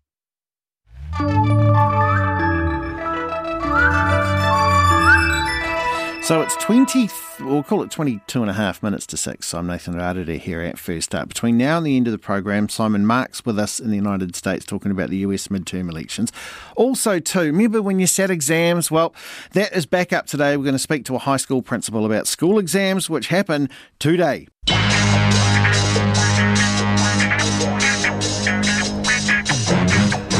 [6.28, 7.08] So it's 20,
[7.40, 9.54] we'll call it 22 and a half minutes to six.
[9.54, 11.28] I'm Nathan Rarere here at First Up.
[11.28, 14.36] Between now and the end of the program, Simon Marks with us in the United
[14.36, 16.30] States talking about the US midterm elections.
[16.76, 18.90] Also, too, remember when you sat exams?
[18.90, 19.14] Well,
[19.52, 20.54] that is back up today.
[20.58, 24.48] We're going to speak to a high school principal about school exams, which happen today.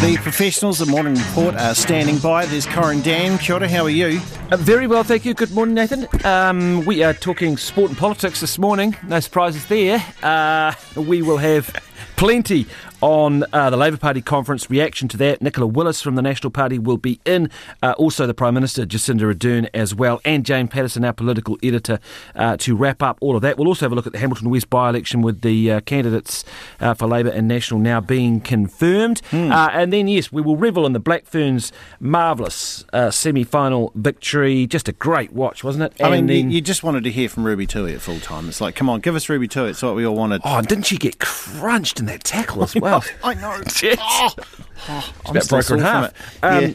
[0.01, 2.47] The professionals of Morning Report are standing by.
[2.47, 3.37] There's Corin Dann.
[3.37, 4.21] Kia ora, how are you?
[4.51, 5.35] Uh, very well, thank you.
[5.35, 6.07] Good morning, Nathan.
[6.25, 8.97] Um, we are talking sport and politics this morning.
[9.09, 10.03] No surprises there.
[10.23, 11.75] Uh, we will have
[12.15, 12.67] plenty
[13.01, 15.41] on uh, the Labour Party conference reaction to that.
[15.43, 17.51] Nicola Willis from the National Party will be in.
[17.83, 22.01] Uh, also, the Prime Minister, Jacinda Ardern, as well, and Jane Patterson, our political editor,
[22.35, 23.57] uh, to wrap up all of that.
[23.59, 26.45] We'll also have a look at the Hamilton West by election with the uh, candidates
[26.81, 29.23] uh, for Labour and National now being confirmed.
[29.33, 33.93] Uh, and then, yes, we will revel in the Black Ferns' marvellous uh, semi final
[33.95, 34.67] victory.
[34.67, 36.03] Just a great watch, wasn't it?
[36.03, 38.21] I mean, And you, then- you just wanted to hear from Ruby Tui at full
[38.21, 38.49] time.
[38.49, 39.71] It's like, come on, give us Ruby Tui.
[39.71, 40.41] It's what we all wanted.
[40.45, 42.88] Oh, didn't she get crunched in that tackle as well?
[43.25, 43.61] I know.
[43.73, 43.99] Shit.
[44.01, 46.45] Oh, It's I'm about still broke her in half.
[46.45, 46.73] Um, Yeah.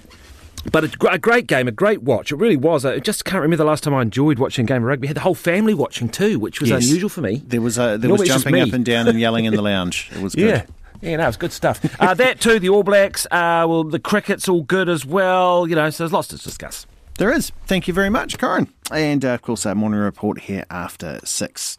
[0.71, 2.32] But a, a great game, a great watch.
[2.32, 2.86] It really was.
[2.86, 5.08] I just can't remember the last time I enjoyed watching a game of rugby.
[5.08, 6.86] I had the whole family watching too, which was Yes.
[6.86, 7.41] unusual for me.
[7.45, 10.10] There was a, there Normally was jumping up and down and yelling in the lounge.
[10.15, 10.45] It was good.
[11.02, 11.10] Yeah.
[11.10, 11.84] Yeah, no, it's good stuff.
[11.99, 13.26] uh, that too, the All Blacks.
[13.26, 15.67] Uh, well, the cricket's all good as well.
[15.67, 16.86] You know, so there's lots to discuss.
[17.17, 17.52] There is.
[17.67, 18.69] Thank you very much, Corin.
[18.91, 21.78] And uh, of course, our morning report here after six.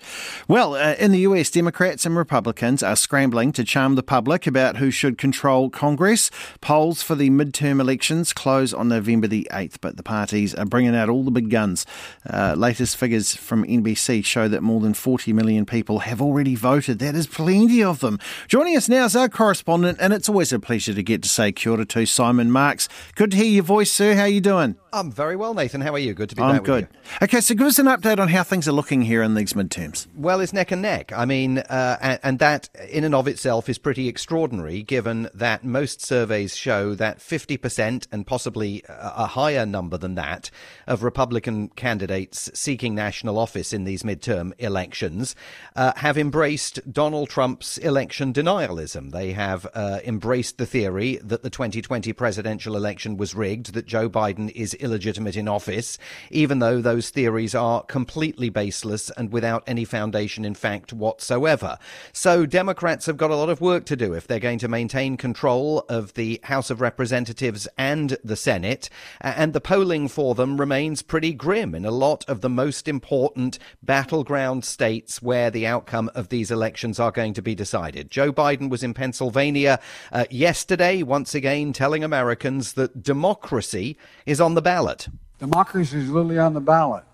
[0.48, 4.78] Well, uh, in the US, Democrats and Republicans are scrambling to charm the public about
[4.78, 6.30] who should control Congress.
[6.60, 10.94] Polls for the midterm elections close on November the 8th, but the parties are bringing
[10.94, 11.84] out all the big guns.
[12.28, 17.00] Uh, latest figures from NBC show that more than 40 million people have already voted.
[17.00, 18.18] That is plenty of them.
[18.48, 21.52] Joining us now is our correspondent, and it's always a pleasure to get to say
[21.52, 22.88] kia ora to Simon Marks.
[23.16, 24.14] Good to hear your voice, sir.
[24.14, 24.76] How are you doing?
[24.92, 25.80] I'm very well, Nathan.
[25.80, 26.14] How are you?
[26.14, 26.86] Good to be I'm good.
[27.22, 30.06] Okay, so give us an update on how things are looking here in these midterms.
[30.14, 31.12] Well, it's neck and neck.
[31.12, 35.64] I mean, uh, and, and that in and of itself is pretty extraordinary, given that
[35.64, 40.50] most surveys show that 50% and possibly a a higher number than that
[40.86, 45.34] of Republican candidates seeking national office in these midterm elections
[45.76, 49.12] uh, have embraced Donald Trump's election denialism.
[49.12, 54.10] They have uh, embraced the theory that the 2020 presidential election was rigged, that Joe
[54.10, 55.98] Biden is illegitimate in office,
[56.30, 61.78] even though those theories are completely baseless and without any foundation in fact whatsoever.
[62.12, 65.16] So Democrats have got a lot of work to do if they're going to maintain
[65.16, 68.90] control of the House of Representatives and the Senate.
[69.20, 73.58] And the polling for them remains pretty grim in a lot of the most important
[73.82, 78.10] battleground states where the outcome of these elections are going to be decided.
[78.10, 79.80] Joe Biden was in Pennsylvania
[80.12, 83.96] uh, yesterday, once again telling Americans that democracy
[84.26, 85.03] is on the ballot.
[85.38, 87.04] Democracy is literally on the ballot.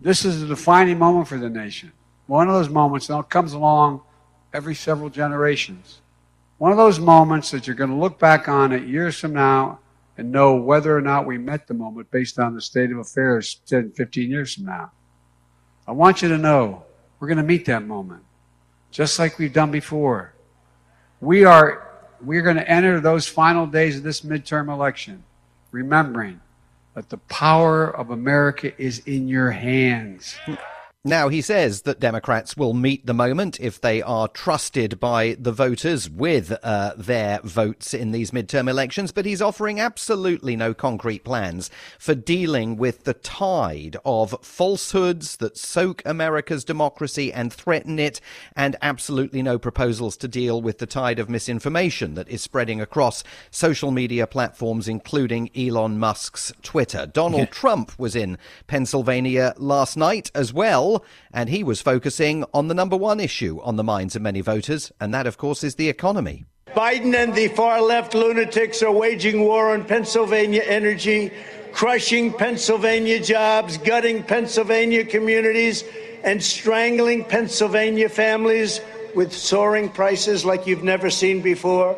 [0.00, 1.92] This is a defining moment for the nation.
[2.26, 4.02] One of those moments that comes along
[4.52, 6.00] every several generations.
[6.58, 9.78] One of those moments that you're going to look back on it years from now
[10.16, 13.60] and know whether or not we met the moment based on the state of affairs
[13.66, 14.90] 10, 15 years from now.
[15.86, 16.84] I want you to know
[17.18, 18.24] we're going to meet that moment,
[18.90, 20.34] just like we've done before.
[21.20, 21.84] We are
[22.20, 25.22] we're going to enter those final days of this midterm election,
[25.70, 26.40] remembering
[26.98, 30.34] that the power of America is in your hands.
[31.08, 35.52] Now, he says that Democrats will meet the moment if they are trusted by the
[35.52, 41.24] voters with uh, their votes in these midterm elections, but he's offering absolutely no concrete
[41.24, 48.20] plans for dealing with the tide of falsehoods that soak America's democracy and threaten it,
[48.54, 53.24] and absolutely no proposals to deal with the tide of misinformation that is spreading across
[53.50, 57.06] social media platforms, including Elon Musk's Twitter.
[57.06, 60.97] Donald Trump was in Pennsylvania last night as well,
[61.32, 64.92] and he was focusing on the number one issue on the minds of many voters,
[65.00, 66.44] and that, of course, is the economy.
[66.68, 71.32] Biden and the far left lunatics are waging war on Pennsylvania energy,
[71.72, 75.84] crushing Pennsylvania jobs, gutting Pennsylvania communities,
[76.22, 78.80] and strangling Pennsylvania families
[79.14, 81.96] with soaring prices like you've never seen before.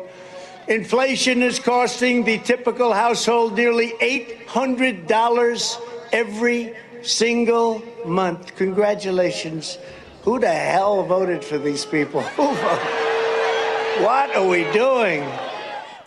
[0.67, 5.81] Inflation is costing the typical household nearly $800
[6.13, 8.55] every single month.
[8.55, 9.77] Congratulations.
[10.23, 12.21] Who the hell voted for these people?
[14.01, 15.27] what are we doing?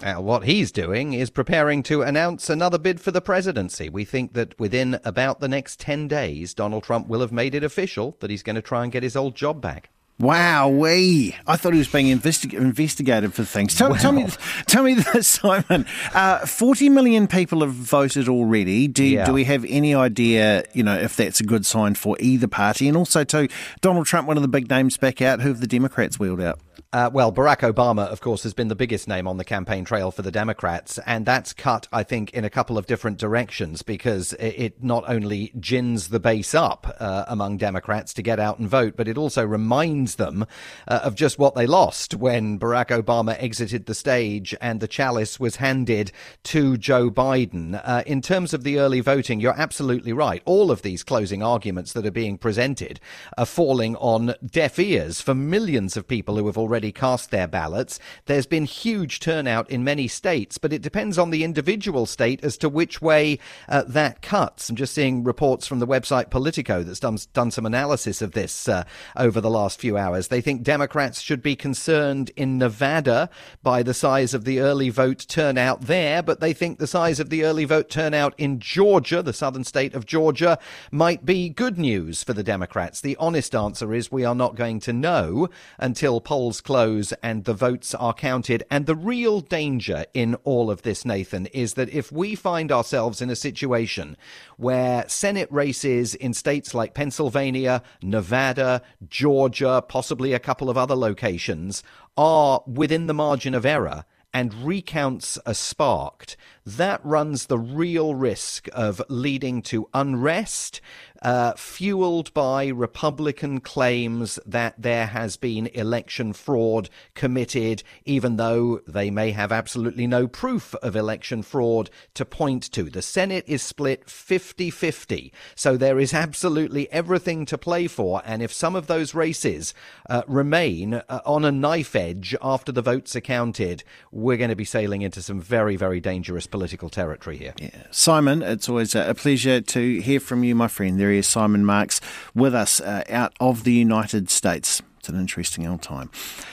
[0.01, 3.89] Now, what he's doing is preparing to announce another bid for the presidency.
[3.89, 7.65] We think that within about the next 10 days, Donald Trump will have made it
[7.65, 9.91] official that he's going to try and get his old job back.
[10.21, 11.35] Wow, we!
[11.45, 13.75] I thought he was being investi- investigated for things.
[13.75, 14.29] Tell, tell me,
[14.67, 15.87] tell me this, Simon.
[16.15, 18.87] Uh, Forty million people have voted already.
[18.87, 19.25] Do, Yeah.
[19.27, 22.87] do we have any idea, you know, if that's a good sign for either party?
[22.87, 23.49] And also, too,
[23.81, 25.41] Donald Trump, one of the big names back out.
[25.41, 26.61] Who have the Democrats wheeled out?
[26.95, 30.13] Uh, well, Barack Obama, of course, has been the biggest name on the campaign trail
[30.13, 34.33] for the Democrats, and that's cut, I think, in a couple of different directions because
[34.35, 38.95] it, not only gins the base up uh, among Democrats to get out and vote,
[38.97, 40.47] but it also reminds them
[40.87, 45.41] uh, of just what they lost when Barack Obama exited the stage and the chalice
[45.41, 46.13] was handed
[46.45, 47.81] to Joe Biden.
[47.83, 50.43] Uh, in terms of the early voting, you're absolutely right.
[50.45, 53.01] All of these closing arguments that are being presented
[53.37, 57.99] are falling on deaf ears for millions of people who have already cast their ballots.
[58.27, 62.59] There's been huge turnout in many states, but it depends on the individual state as
[62.59, 64.69] to which way uh, that cuts.
[64.69, 68.69] I'm just seeing reports from the website Politico that's done, done some analysis of this
[68.69, 68.85] uh,
[69.17, 70.29] over the last few hours.
[70.29, 73.31] They think Democrats should be concerned in Nevada
[73.63, 77.31] by the size of the early vote turnout there, but they think the size of
[77.31, 80.59] the early vote turnout in Georgia, the southern state of Georgia,
[80.91, 83.01] might be good news for the Democrats.
[83.01, 87.55] The honest answer is we are not going to know until polls close and the
[87.55, 88.65] votes are counted.
[88.71, 93.23] And the real danger in all of this, Nathan, is that if we find ourselves
[93.23, 94.17] in a situation
[94.57, 101.83] where Senate races in states like Pennsylvania, Nevada, Georgia, possibly a couple of other locations
[102.17, 104.05] are within the margin of error
[104.35, 106.37] and recounts are sparked,
[106.67, 110.81] that runs the real risk of leading to unrest,
[111.21, 119.11] uh, fueled by Republican claims that there has been election fraud committed, even though they
[119.11, 122.85] may have absolutely no proof of election fraud to point to.
[122.85, 128.23] The Senate is split 50 50, so there is absolutely everything to play for.
[128.25, 129.75] And if some of those races
[130.09, 134.57] uh, remain uh, on a knife edge after the votes are counted, we're going to
[134.57, 137.53] be sailing into some very, very dangerous political territory here.
[137.91, 141.01] Simon, it's always a pleasure to hear from you, my friend.
[141.01, 142.01] There is Simon Marks,
[142.33, 144.81] with us uh, out of the United States.
[145.01, 146.13] It's an interesting old time.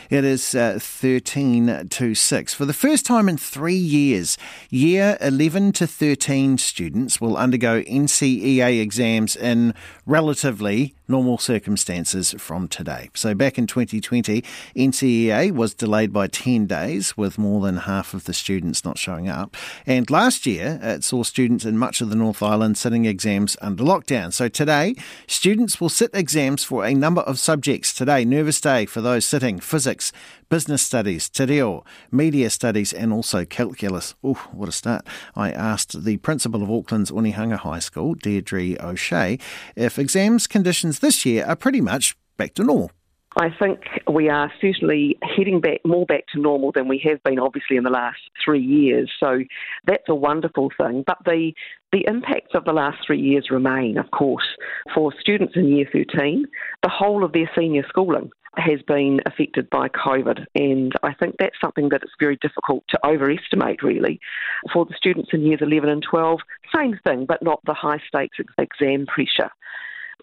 [0.09, 2.53] It is uh, 13 to 6.
[2.55, 4.39] For the first time in three years,
[4.71, 9.75] year 11 to 13 students will undergo NCEA exams in
[10.07, 13.09] relatively normal circumstances from today.
[13.13, 14.43] So back in 2020,
[14.75, 19.29] NCEA was delayed by 10 days with more than half of the students not showing
[19.29, 19.55] up.
[19.85, 23.83] And last year, it saw students in much of the North Island sitting exams under
[23.83, 24.33] lockdown.
[24.33, 24.95] So today,
[25.27, 27.93] students will sit exams for a number of subjects.
[27.93, 30.11] Today, nervous day for those sitting physics,
[30.51, 34.15] business studies, te reo, media studies, and also calculus.
[34.21, 35.07] Oh, what a start.
[35.33, 39.39] I asked the principal of Auckland's Onehunga High School, Deirdre O'Shea,
[39.77, 42.91] if exams conditions this year are pretty much back to normal.
[43.37, 43.79] I think
[44.11, 47.83] we are certainly heading back more back to normal than we have been, obviously, in
[47.83, 49.09] the last three years.
[49.21, 49.39] So
[49.85, 51.05] that's a wonderful thing.
[51.07, 51.53] But the
[51.93, 54.47] the impacts of the last three years remain, of course,
[54.93, 56.45] for students in year 13.
[56.83, 61.59] The whole of their senior schooling has been affected by COVID, and I think that's
[61.61, 64.19] something that it's very difficult to overestimate, really.
[64.73, 66.39] For the students in years 11 and 12,
[66.75, 69.51] same thing, but not the high stakes exam pressure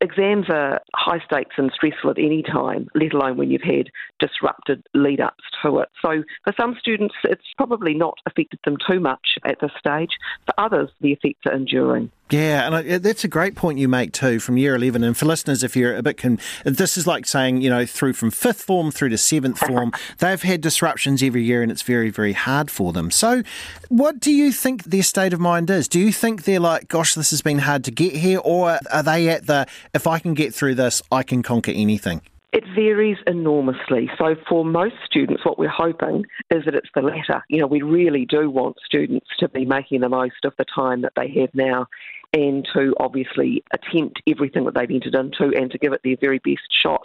[0.00, 4.86] exams are high stakes and stressful at any time, let alone when you've had disrupted
[4.94, 5.88] lead ups to it.
[6.02, 10.10] So for some students, it's probably not affected them too much at this stage.
[10.46, 12.10] For others, the effects are enduring.
[12.30, 15.02] Yeah, and I, that's a great point you make too from year 11.
[15.02, 18.12] And for listeners, if you're a bit, con- this is like saying, you know, through
[18.12, 22.10] from fifth form through to seventh form, they've had disruptions every year and it's very,
[22.10, 23.10] very hard for them.
[23.10, 23.42] So,
[23.88, 25.88] what do you think their state of mind is?
[25.88, 28.40] Do you think they're like, gosh, this has been hard to get here?
[28.44, 32.22] Or are they at the, if I can get through this, I can conquer anything?
[32.52, 34.10] It varies enormously.
[34.16, 37.44] So, for most students, what we're hoping is that it's the latter.
[37.48, 41.02] You know, we really do want students to be making the most of the time
[41.02, 41.86] that they have now
[42.32, 46.38] and to obviously attempt everything that they've entered into and to give it their very
[46.38, 47.02] best shot.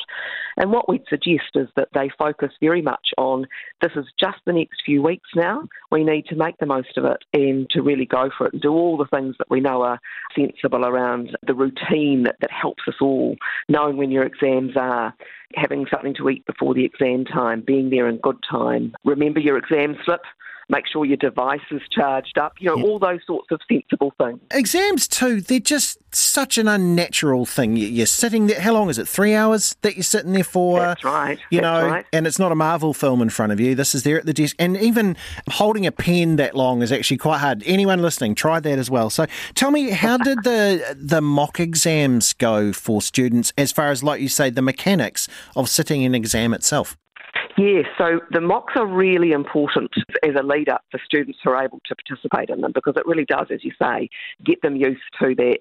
[0.57, 3.47] And what we'd suggest is that they focus very much on
[3.81, 5.63] this is just the next few weeks now.
[5.91, 8.61] We need to make the most of it and to really go for it and
[8.61, 9.99] do all the things that we know are
[10.35, 13.35] sensible around the routine that, that helps us all,
[13.69, 15.13] knowing when your exams are,
[15.55, 18.93] having something to eat before the exam time, being there in good time.
[19.05, 20.21] Remember your exam slip
[20.69, 24.39] make sure your device is charged up, you know, all those sorts of sensible things.
[24.51, 27.75] Exams, too, they're just such an unnatural thing.
[27.75, 29.07] You're sitting there, how long is it?
[29.07, 30.79] Three hours that you're sitting there for?
[30.79, 31.39] That's right.
[31.49, 32.05] You That's know, right.
[32.13, 33.75] and it's not a Marvel film in front of you.
[33.75, 34.55] This is there at the desk.
[34.59, 35.15] And even
[35.49, 37.63] holding a pen that long is actually quite hard.
[37.65, 39.09] Anyone listening, try that as well.
[39.09, 44.03] So tell me, how did the, the mock exams go for students as far as,
[44.03, 46.97] like you say, the mechanics of sitting an exam itself?
[47.57, 49.91] Yes, so the mocks are really important
[50.23, 53.05] as a lead up for students who are able to participate in them because it
[53.05, 54.09] really does, as you say,
[54.43, 55.59] get them used to that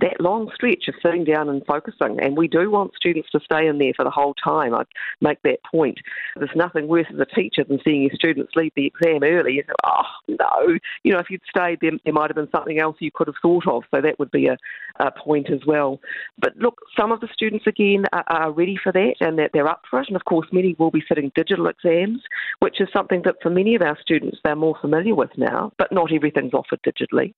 [0.00, 2.18] that long stretch of sitting down and focusing.
[2.20, 4.74] And we do want students to stay in there for the whole time.
[4.74, 4.86] I'd
[5.20, 5.98] make that point.
[6.36, 9.52] There's nothing worse as a teacher than seeing your students leave the exam early.
[9.54, 10.78] You go, oh, no.
[11.04, 13.36] You know, if you'd stayed, there, there might have been something else you could have
[13.40, 13.84] thought of.
[13.94, 14.56] So that would be a,
[14.98, 16.00] a point as well.
[16.38, 19.68] But look, some of the students, again, are, are ready for that and that they're
[19.68, 20.08] up for it.
[20.08, 22.22] And of course, many will be sitting digital exams,
[22.60, 25.92] which is something that for many of our students they're more familiar with now, but
[25.92, 27.34] not everything's offered digitally.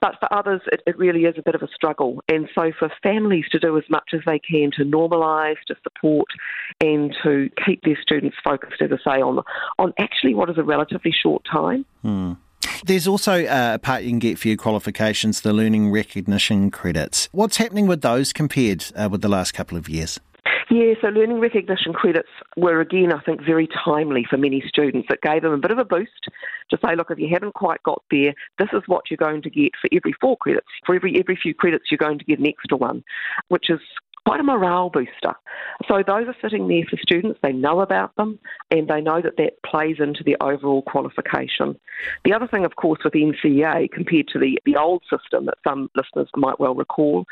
[0.00, 1.95] But for others, it, it really is a bit of a struggle.
[2.28, 6.28] And so for families to do as much as they can to normalise, to support,
[6.80, 9.42] and to keep their students focused, as I say, on,
[9.78, 11.84] on actually what is a relatively short time.
[12.02, 12.32] Hmm.
[12.84, 17.28] There's also a part you can get for your qualifications, the learning recognition credits.
[17.32, 20.20] What's happening with those compared uh, with the last couple of years?
[20.68, 25.06] Yeah, so learning recognition credits were again, I think, very timely for many students.
[25.10, 26.28] It gave them a bit of a boost
[26.70, 29.50] to say, look, if you haven't quite got there, this is what you're going to
[29.50, 30.66] get for every four credits.
[30.84, 33.04] For every every few credits, you're going to get an extra one,
[33.48, 33.78] which is
[34.26, 35.34] quite a morale booster.
[35.86, 38.40] So those are sitting there for students, they know about them,
[38.72, 41.78] and they know that that plays into the overall qualification.
[42.24, 45.90] The other thing, of course, with NCEA compared to the, the old system that some
[45.94, 47.24] listeners might well recall,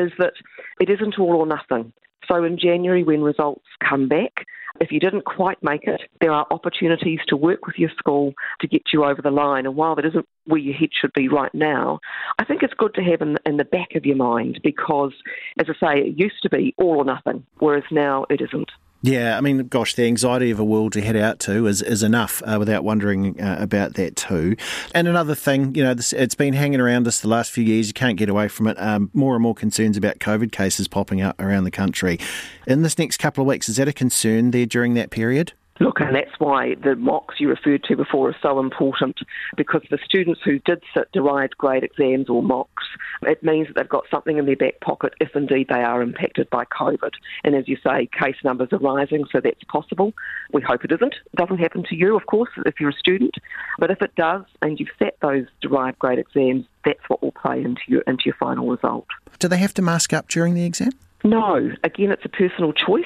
[0.00, 0.32] is that
[0.80, 1.92] it isn't all or nothing.
[2.28, 4.46] So in January, when results come back,
[4.80, 8.66] if you didn't quite make it, there are opportunities to work with your school to
[8.66, 9.66] get you over the line.
[9.66, 12.00] And while that isn't where your head should be right now,
[12.38, 15.12] I think it's good to have in, in the back of your mind because,
[15.58, 18.70] as I say, it used to be all or nothing, whereas now it isn't.
[19.04, 22.04] Yeah, I mean, gosh, the anxiety of a world to head out to is, is
[22.04, 24.54] enough uh, without wondering uh, about that too.
[24.94, 27.88] And another thing, you know, this, it's been hanging around us the last few years.
[27.88, 28.80] You can't get away from it.
[28.80, 32.20] Um, more and more concerns about COVID cases popping up around the country.
[32.68, 35.52] In this next couple of weeks, is that a concern there during that period?
[35.80, 39.18] Look, and that's why the mocks you referred to before are so important
[39.56, 42.84] because the students who did sit derived grade exams or mocks,
[43.22, 46.48] it means that they've got something in their back pocket if indeed they are impacted
[46.50, 47.12] by COVID.
[47.42, 50.12] And as you say, case numbers are rising, so that's possible.
[50.52, 51.14] We hope it isn't.
[51.14, 53.34] It doesn't happen to you, of course, if you're a student.
[53.78, 57.62] But if it does and you've sat those derived grade exams, that's what will play
[57.62, 59.06] into your, into your final result.
[59.38, 60.92] Do they have to mask up during the exam?
[61.24, 61.70] No.
[61.82, 63.04] Again, it's a personal choice.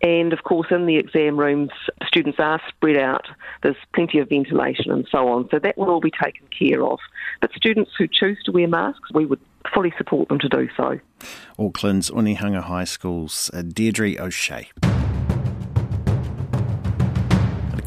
[0.00, 1.70] And of course, in the exam rooms,
[2.06, 3.26] students are spread out.
[3.62, 5.48] There's plenty of ventilation and so on.
[5.50, 7.00] So that will all be taken care of.
[7.40, 9.40] But students who choose to wear masks, we would
[9.74, 11.00] fully support them to do so.
[11.58, 14.70] Auckland's Onehunga High School's uh, Deirdre O'Shea.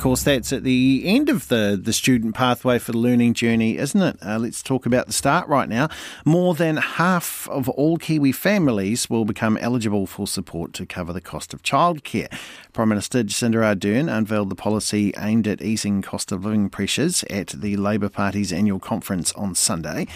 [0.01, 4.01] Course, that's at the end of the, the student pathway for the learning journey, isn't
[4.01, 4.17] it?
[4.25, 5.89] Uh, let's talk about the start right now.
[6.25, 11.21] More than half of all Kiwi families will become eligible for support to cover the
[11.21, 12.35] cost of childcare.
[12.73, 17.49] Prime Minister Jacinda Ardern unveiled the policy aimed at easing cost of living pressures at
[17.49, 20.07] the Labour Party's annual conference on Sunday.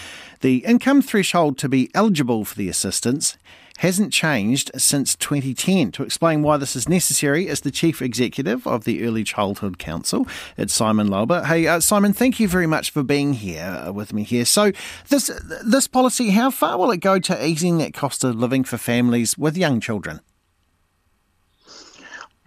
[0.42, 3.38] The income threshold to be eligible for the assistance
[3.78, 5.92] hasn't changed since 2010.
[5.94, 10.28] To explain why this is necessary is the Chief Executive of the Early Childhood Council.
[10.58, 11.46] It's Simon Laube.
[11.46, 14.46] Hey, uh, Simon, thank you very much for being here uh, with me here.
[14.46, 14.72] So,
[15.10, 15.30] this
[15.64, 19.38] this policy, how far will it go to easing that cost of living for families
[19.38, 20.22] with young children?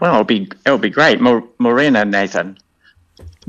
[0.01, 2.59] Well, it'll be it'll be great, Maureen and Nathan.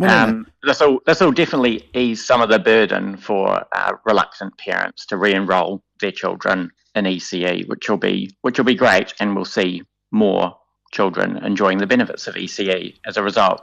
[0.01, 5.05] Um, this will this will definitely ease some of the burden for uh, reluctant parents
[5.07, 9.45] to re-enroll their children in ECE, which will be which will be great, and we'll
[9.45, 10.57] see more
[10.91, 13.61] children enjoying the benefits of ECE as a result.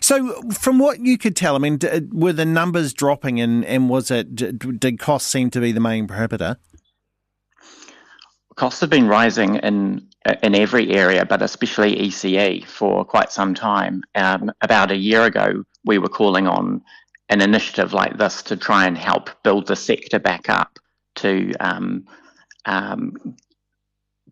[0.00, 1.78] So, from what you could tell, I mean,
[2.12, 6.06] were the numbers dropping, and, and was it did costs seem to be the main
[6.06, 6.56] prohibitor?
[8.54, 10.06] Costs have been rising in
[10.42, 14.02] in every area, but especially ECE for quite some time.
[14.14, 16.82] Um, about a year ago, we were calling on
[17.28, 20.78] an initiative like this to try and help build the sector back up
[21.16, 22.06] to um,
[22.66, 23.36] um,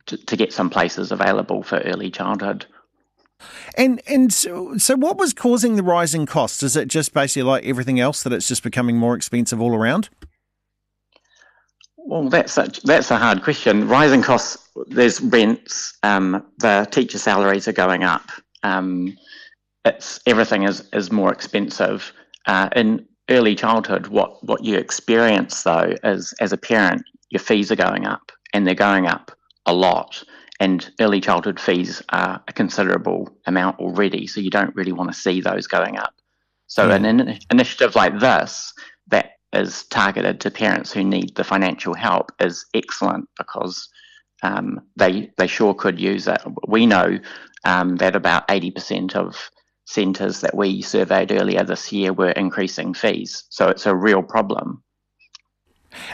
[0.06, 2.66] to, to get some places available for early childhood.
[3.76, 6.62] And and so, so, what was causing the rising costs?
[6.62, 10.10] Is it just basically like everything else that it's just becoming more expensive all around?
[11.96, 13.88] Well, that's a, that's a hard question.
[13.88, 14.68] Rising costs.
[14.88, 15.96] There's rents.
[16.02, 18.28] Um, the teacher salaries are going up.
[18.62, 19.16] Um,
[19.84, 22.12] it's everything is is more expensive.
[22.46, 27.02] Uh, in early childhood, what what you experience though is as a parent,
[27.32, 29.32] your fees are going up, and they're going up
[29.66, 30.22] a lot.
[30.60, 35.18] And early childhood fees are a considerable amount already, so you don't really want to
[35.18, 36.14] see those going up.
[36.66, 38.72] So, an in- initiative like this
[39.08, 43.88] that is targeted to parents who need the financial help is excellent because
[44.42, 46.40] um, they they sure could use it.
[46.68, 47.18] We know
[47.64, 49.50] um, that about eighty percent of
[49.86, 54.81] centres that we surveyed earlier this year were increasing fees, so it's a real problem.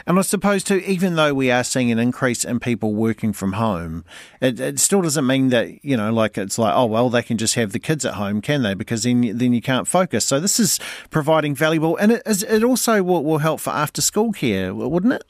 [0.05, 3.53] And I suppose too, even though we are seeing an increase in people working from
[3.53, 4.05] home,
[4.41, 7.37] it, it still doesn't mean that you know, like it's like, oh well, they can
[7.37, 8.73] just have the kids at home, can they?
[8.73, 10.25] Because then then you can't focus.
[10.25, 14.31] So this is providing valuable, and it, it also will, will help for after school
[14.31, 15.23] care, wouldn't it?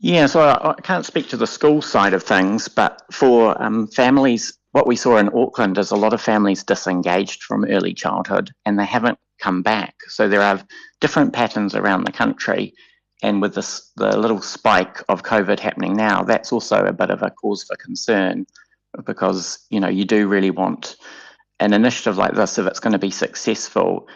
[0.00, 3.88] Yeah, so I, I can't speak to the school side of things, but for um,
[3.88, 8.52] families, what we saw in Auckland is a lot of families disengaged from early childhood
[8.64, 9.94] and they haven't come back.
[10.08, 10.62] So there are
[11.00, 12.74] different patterns around the country.
[13.22, 17.22] And with this, the little spike of COVID happening now, that's also a bit of
[17.22, 18.46] a cause for concern
[19.04, 20.96] because, you know, you do really want
[21.60, 24.06] an initiative like this, if it's going to be successful,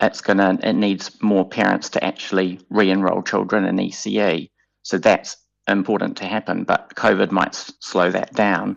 [0.00, 4.50] it's going to, it needs more parents to actually re-enroll children in ECE.
[4.82, 5.36] So that's
[5.66, 8.76] important to happen, but COVID might slow that down.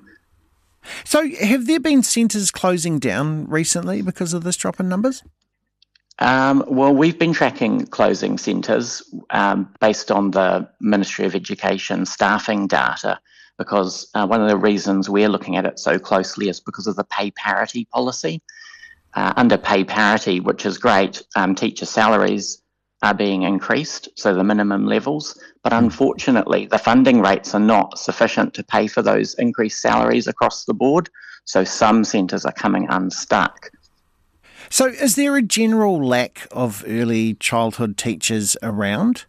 [1.04, 5.22] So, have there been centres closing down recently because of this drop in numbers?
[6.20, 12.68] Um, well, we've been tracking closing centres um, based on the Ministry of Education staffing
[12.68, 13.20] data
[13.57, 16.95] because uh, one of the reasons we're looking at it so closely is because of
[16.95, 18.41] the pay parity policy.
[19.13, 22.61] Uh, under pay parity, which is great, um, teacher salaries
[23.03, 28.53] are being increased, so the minimum levels, but unfortunately, the funding rates are not sufficient
[28.53, 31.09] to pay for those increased salaries across the board.
[31.45, 33.72] So some centres are coming unstuck.
[34.70, 39.26] So, is there a general lack of early childhood teachers around?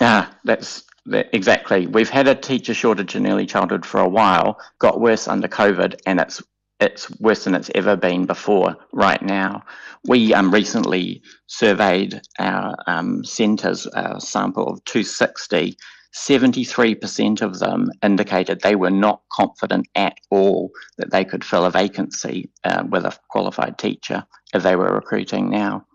[0.00, 1.86] Ah, that's that, exactly.
[1.86, 4.60] We've had a teacher shortage in early childhood for a while.
[4.78, 6.42] Got worse under COVID, and it's
[6.80, 8.76] it's worse than it's ever been before.
[8.92, 9.62] Right now,
[10.04, 15.76] we um, recently surveyed our um, centres, a sample of 260.
[16.14, 21.70] 73% of them indicated they were not confident at all that they could fill a
[21.70, 25.86] vacancy uh, with a qualified teacher if they were recruiting now.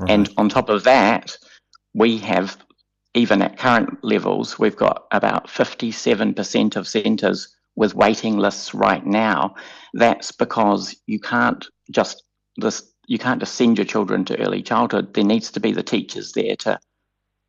[0.00, 0.10] Right.
[0.10, 1.36] And on top of that,
[1.94, 2.58] we have,
[3.14, 9.54] even at current levels, we've got about 57% of centres with waiting lists right now.
[9.94, 12.22] That's because you can't just
[12.58, 15.14] this you can't just send your children to early childhood.
[15.14, 16.78] There needs to be the teachers there to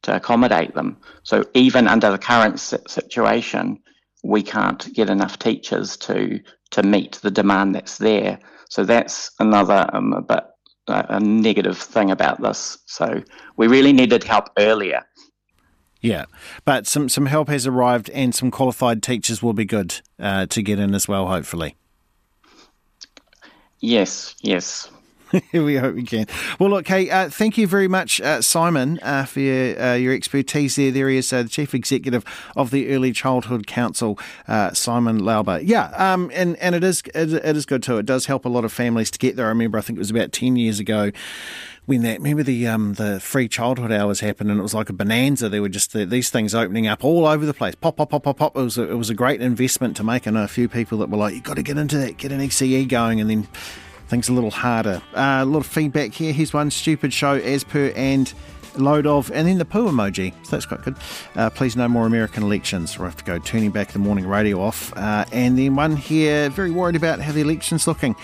[0.03, 0.97] to accommodate them.
[1.23, 3.79] So even under the current situation,
[4.23, 6.39] we can't get enough teachers to
[6.71, 8.39] to meet the demand that's there.
[8.69, 10.43] So that's another um, a bit
[10.87, 12.77] uh, a negative thing about this.
[12.85, 13.23] So
[13.57, 15.03] we really needed help earlier.
[16.01, 16.25] Yeah,
[16.65, 20.61] but some some help has arrived, and some qualified teachers will be good uh, to
[20.61, 21.27] get in as well.
[21.27, 21.75] Hopefully.
[23.79, 24.35] Yes.
[24.41, 24.89] Yes.
[25.53, 26.27] we hope we can.
[26.59, 30.13] Well, look, hey, uh, thank you very much, uh, Simon, uh, for your, uh, your,
[30.13, 30.91] expertise there.
[30.91, 32.23] There he is, uh, the Chief Executive
[32.55, 35.61] of the Early Childhood Council, uh, Simon Laube.
[35.63, 37.97] Yeah, um, and, and it is it, it is good too.
[37.97, 39.47] It does help a lot of families to get there.
[39.47, 41.11] I remember, I think it was about 10 years ago
[41.85, 44.93] when that remember the um the free childhood hours happened and it was like a
[44.93, 45.49] bonanza.
[45.49, 47.75] There were just the, these things opening up all over the place.
[47.75, 48.55] Pop, pop, pop, pop, pop.
[48.55, 50.25] It was a, it was a great investment to make.
[50.25, 52.39] Know a few people that were like, "You got to get into that, get an
[52.39, 53.47] ECE going," and then
[54.13, 55.01] things a little harder.
[55.15, 56.31] Uh, a lot of feedback here.
[56.33, 58.31] Here's one stupid show as per and
[58.75, 60.33] load of, and then the poo emoji.
[60.43, 60.95] So that's quite good.
[61.35, 62.99] Uh, please no more American elections.
[62.99, 64.95] we have to go turning back the morning radio off.
[64.95, 68.15] Uh, and then one here, very worried about how the election's looking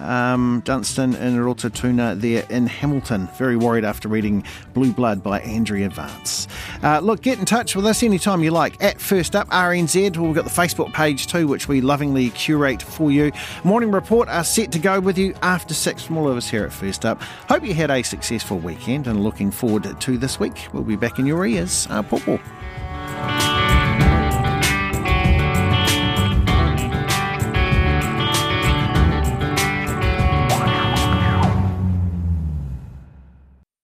[0.00, 3.28] um, Dunstan and Rototuna there in Hamilton.
[3.36, 4.44] Very worried after reading
[4.74, 6.48] Blue Blood by Andrea Vance.
[6.82, 10.16] Uh, look, get in touch with us anytime you like at First Up RNZ.
[10.16, 13.32] We've got the Facebook page too, which we lovingly curate for you.
[13.64, 16.64] Morning Report are set to go with you after six from all of us here
[16.64, 17.20] at First Up.
[17.48, 20.68] Hope you had a successful weekend and looking forward to this week.
[20.72, 21.86] We'll be back in your ears.
[21.90, 23.64] Uh.